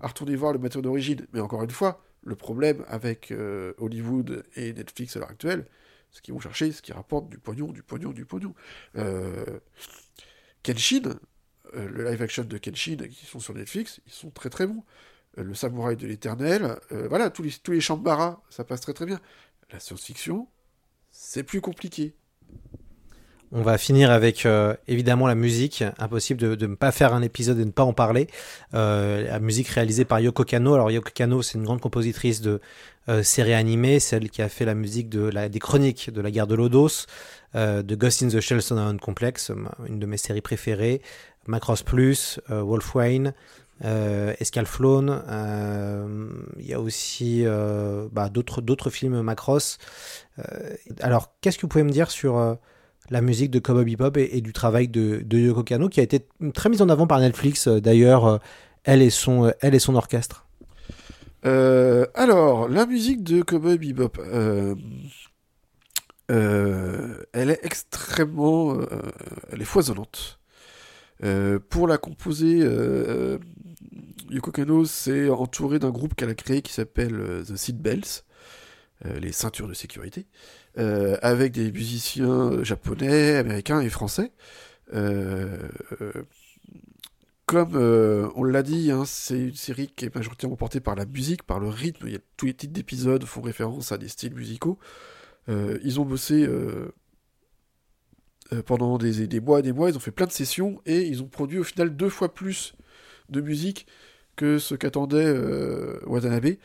[0.00, 1.26] retourner voir le matériau d'origine.
[1.32, 5.66] Mais encore une fois, le problème avec euh, Hollywood et Netflix à l'heure actuelle,
[6.12, 8.54] c'est qu'ils vont chercher ce qui rapporte du pognon, du pognon, du pognon.
[8.96, 9.58] Euh,
[10.62, 11.18] Kenshin,
[11.74, 14.84] le live action de Kenshin qui sont sur Netflix, ils sont très très bons.
[15.36, 19.20] le Samouraï de l'Éternel, voilà, tous les, tous les Shambara, ça passe très très bien.
[19.70, 20.48] La science-fiction,
[21.10, 22.14] c'est plus compliqué.
[23.50, 25.82] On va finir avec euh, évidemment la musique.
[25.98, 28.28] Impossible de, ne pas faire un épisode et ne pas en parler.
[28.74, 30.74] Euh, la musique réalisée par Yoko Kano.
[30.74, 32.60] Alors Yoko Kano, c'est une grande compositrice de
[33.08, 36.30] euh, séries animées, celle qui a fait la musique de la, des chroniques de la
[36.30, 37.06] guerre de Lodos,
[37.54, 39.50] de Ghost in the Shell Sound Complex,
[39.88, 41.00] une de mes séries préférées,
[41.46, 43.32] Macross Plus, Wolf Wayne,
[43.82, 45.22] euh, Escalflone,
[46.58, 47.46] il y a aussi
[48.12, 49.78] bah, d'autres films Macross.
[50.38, 52.56] Euh, alors, qu'est-ce que vous pouvez me dire sur
[53.10, 56.26] la musique de Cowboy Bebop et, du travail de, de, Yoko Kano, qui a été
[56.54, 58.40] très mise en avant par Netflix, d'ailleurs,
[58.84, 60.46] elle, et son, elle et son orchestre?
[61.42, 64.18] Alors, la musique de Cowboy Bebop.
[66.30, 68.86] Euh, elle est extrêmement, euh,
[69.50, 70.40] elle est foisonnante.
[71.24, 73.38] Euh, pour la composer, euh,
[74.30, 78.02] Yoko Kano s'est entouré d'un groupe qu'elle a créé qui s'appelle euh, The Seat Bells,
[78.02, 78.27] euh,
[79.04, 80.26] les ceintures de sécurité,
[80.78, 84.32] euh, avec des musiciens japonais, américains et français.
[84.94, 85.68] Euh,
[86.00, 86.12] euh,
[87.48, 91.06] comme euh, on l'a dit, hein, c'est une série qui est majoritairement portée par la
[91.06, 92.06] musique, par le rythme.
[92.06, 94.78] Il y a, tous les titres d'épisodes font référence à des styles musicaux.
[95.48, 96.92] Euh, ils ont bossé euh,
[98.52, 101.22] euh, pendant des, mois et des mois, ils ont fait plein de sessions et ils
[101.22, 102.74] ont produit au final deux fois plus
[103.30, 103.86] de musique
[104.36, 106.56] que ce qu'attendait euh, Watanabe,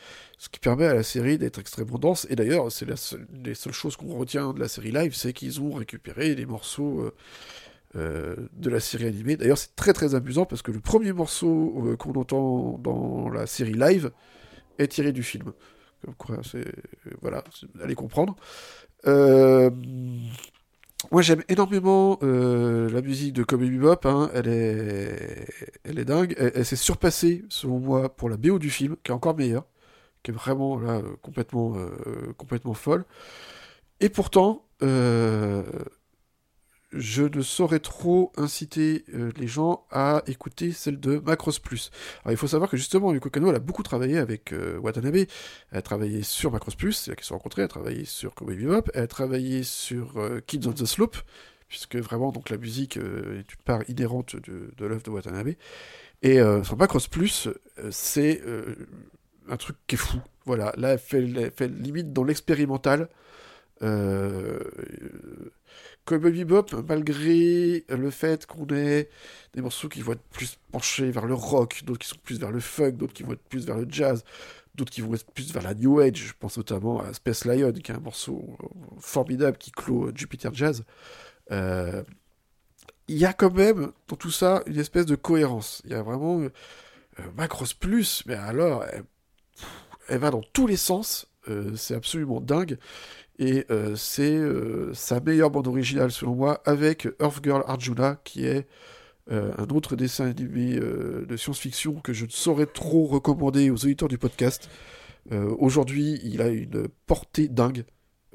[0.43, 2.27] ce qui permet à la série d'être extrêmement dense.
[2.29, 5.31] Et d'ailleurs, c'est la seule- les seules choses qu'on retient de la série live, c'est
[5.31, 7.13] qu'ils ont récupéré les morceaux euh,
[7.95, 9.37] euh, de la série animée.
[9.37, 13.47] D'ailleurs, c'est très très amusant parce que le premier morceau euh, qu'on entend dans la
[13.47, 14.11] série live
[14.79, 15.53] est tiré du film.
[16.03, 16.65] Comme quoi, c'est
[17.21, 17.43] voilà,
[17.81, 18.35] allez comprendre.
[21.11, 24.05] Moi, j'aime énormément la musique de Cowboy Bebop.
[24.05, 24.29] hein.
[24.33, 25.47] Elle est,
[25.83, 26.35] elle est dingue.
[26.37, 29.65] Elle s'est surpassée, selon moi, pour la BO du film, qui est encore meilleure,
[30.23, 33.05] qui est vraiment là euh, complètement, euh, complètement folle.
[33.99, 35.63] Et pourtant, euh,
[36.91, 39.03] je ne saurais trop inciter
[39.37, 41.89] les gens à écouter celle de Macross Plus.
[42.23, 45.15] Alors il faut savoir que justement, Yoko Kanno, elle a beaucoup travaillé avec Watanabe.
[45.15, 45.27] Elle
[45.71, 47.63] a travaillé sur Macross Plus, c'est là qu'ils se sont rencontrés.
[47.63, 48.91] Elle a travaillé sur Cowboy Bebop.
[48.93, 51.17] Elle a travaillé sur Kids on the Slope,
[51.67, 52.99] puisque vraiment donc la musique est
[53.53, 55.53] une part inhérente de, l'œuvre de Watanabe.
[56.21, 57.49] Et sur Macross Plus,
[57.89, 58.39] c'est
[59.49, 60.19] un truc qui est fou.
[60.45, 63.09] Voilà, là, elle fait, limite dans l'expérimental.
[63.81, 64.59] Euh,
[66.05, 69.09] Cowboy Bebop, malgré le fait qu'on ait
[69.53, 72.51] des morceaux qui vont être plus penchés vers le rock, d'autres qui sont plus vers
[72.51, 74.23] le funk, d'autres qui vont être plus vers le jazz,
[74.75, 77.71] d'autres qui vont être plus vers la new age, je pense notamment à Space Lion,
[77.71, 78.67] qui est un morceau euh,
[78.99, 80.83] formidable qui clôt Jupiter Jazz.
[81.51, 82.03] Euh,
[83.07, 85.81] il y a quand même dans tout ça une espèce de cohérence.
[85.85, 86.49] Il y a vraiment euh,
[87.37, 88.83] Macross Plus, mais alors
[90.13, 91.27] elle, va dans tous les sens.
[91.49, 92.77] Euh, c'est absolument dingue.
[93.39, 98.45] Et euh, c'est euh, sa meilleure bande originale selon moi, avec Earth Girl Arjuna, qui
[98.45, 98.67] est
[99.31, 104.17] un autre dessin animé de science-fiction que je ne saurais trop recommander aux auditeurs du
[104.17, 104.69] podcast.
[105.31, 107.85] Aujourd'hui, il a une portée dingue.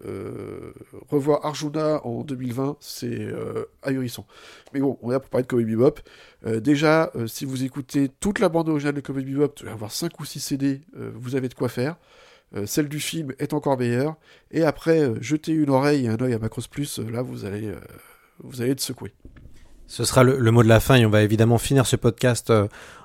[0.06, 0.72] Euh,
[1.08, 4.26] revoir Arjuna en 2020, c'est euh, ahurissant.
[4.72, 6.00] Mais bon, on est là pour parler de Cowboy Bebop.
[6.46, 9.90] Euh, déjà, si vous écoutez toute la bande originale de Cowboy Bebop, vous allez avoir
[9.90, 10.80] 5 ou 6 CD,
[11.14, 11.96] vous avez de quoi faire.
[12.64, 14.16] Celle du film est encore meilleure.
[14.50, 17.72] Et après, jetez une oreille et un œil à Macross Plus, là, vous allez,
[18.42, 19.12] vous allez être secoué.
[19.86, 22.52] Ce sera le, le mot de la fin et on va évidemment finir ce podcast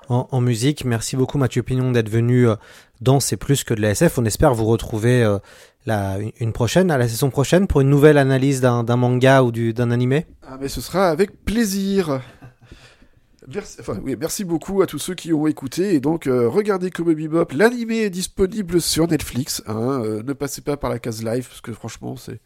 [0.10, 0.86] en, musique.
[0.86, 2.56] Merci beaucoup Mathieu Pignon d'être venu euh,
[3.01, 4.18] dans C'est plus que de la SF.
[4.18, 5.39] On espère vous retrouver euh,
[6.39, 9.91] une- prochaine, à la saison prochaine, pour une nouvelle analyse d'un manga ou du- d'un
[9.91, 10.26] animé.
[10.47, 12.22] Ah, mais ce sera avec plaisir.
[13.54, 15.95] Merci, enfin, oui, merci beaucoup à tous ceux qui ont écouté.
[15.95, 17.47] Et donc, euh, regardez Cowboy Bebop.
[17.54, 19.62] L'animé est disponible sur Netflix.
[19.68, 20.01] hein.
[20.26, 22.39] Ne passez pas par la case live, parce que franchement, c'est.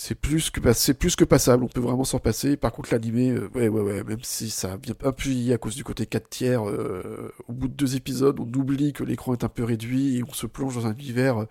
[0.00, 2.56] C'est plus que c'est plus que passable, on peut vraiment s'en passer.
[2.56, 5.52] Par contre, l'animé, euh, ouais, ouais, ouais, même si ça a bien un peu vieilli
[5.52, 9.02] à cause du côté 4 tiers, euh, au bout de deux épisodes, on oublie que
[9.02, 11.48] l'écran est un peu réduit et on se plonge dans un univers euh,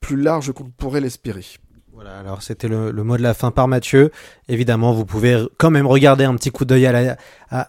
[0.00, 1.44] plus large qu'on ne pourrait l'espérer.
[1.92, 4.10] Voilà, alors c'était le, mot de la fin par Mathieu.
[4.48, 6.90] Évidemment, vous pouvez quand même regarder un petit coup d'œil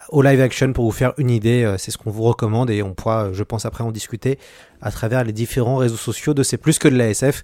[0.10, 1.76] au live action pour vous faire une idée.
[1.78, 4.40] C'est ce qu'on vous recommande et on pourra, je pense, après en discuter
[4.80, 7.44] à travers les différents réseaux sociaux de C'est plus que de la SF.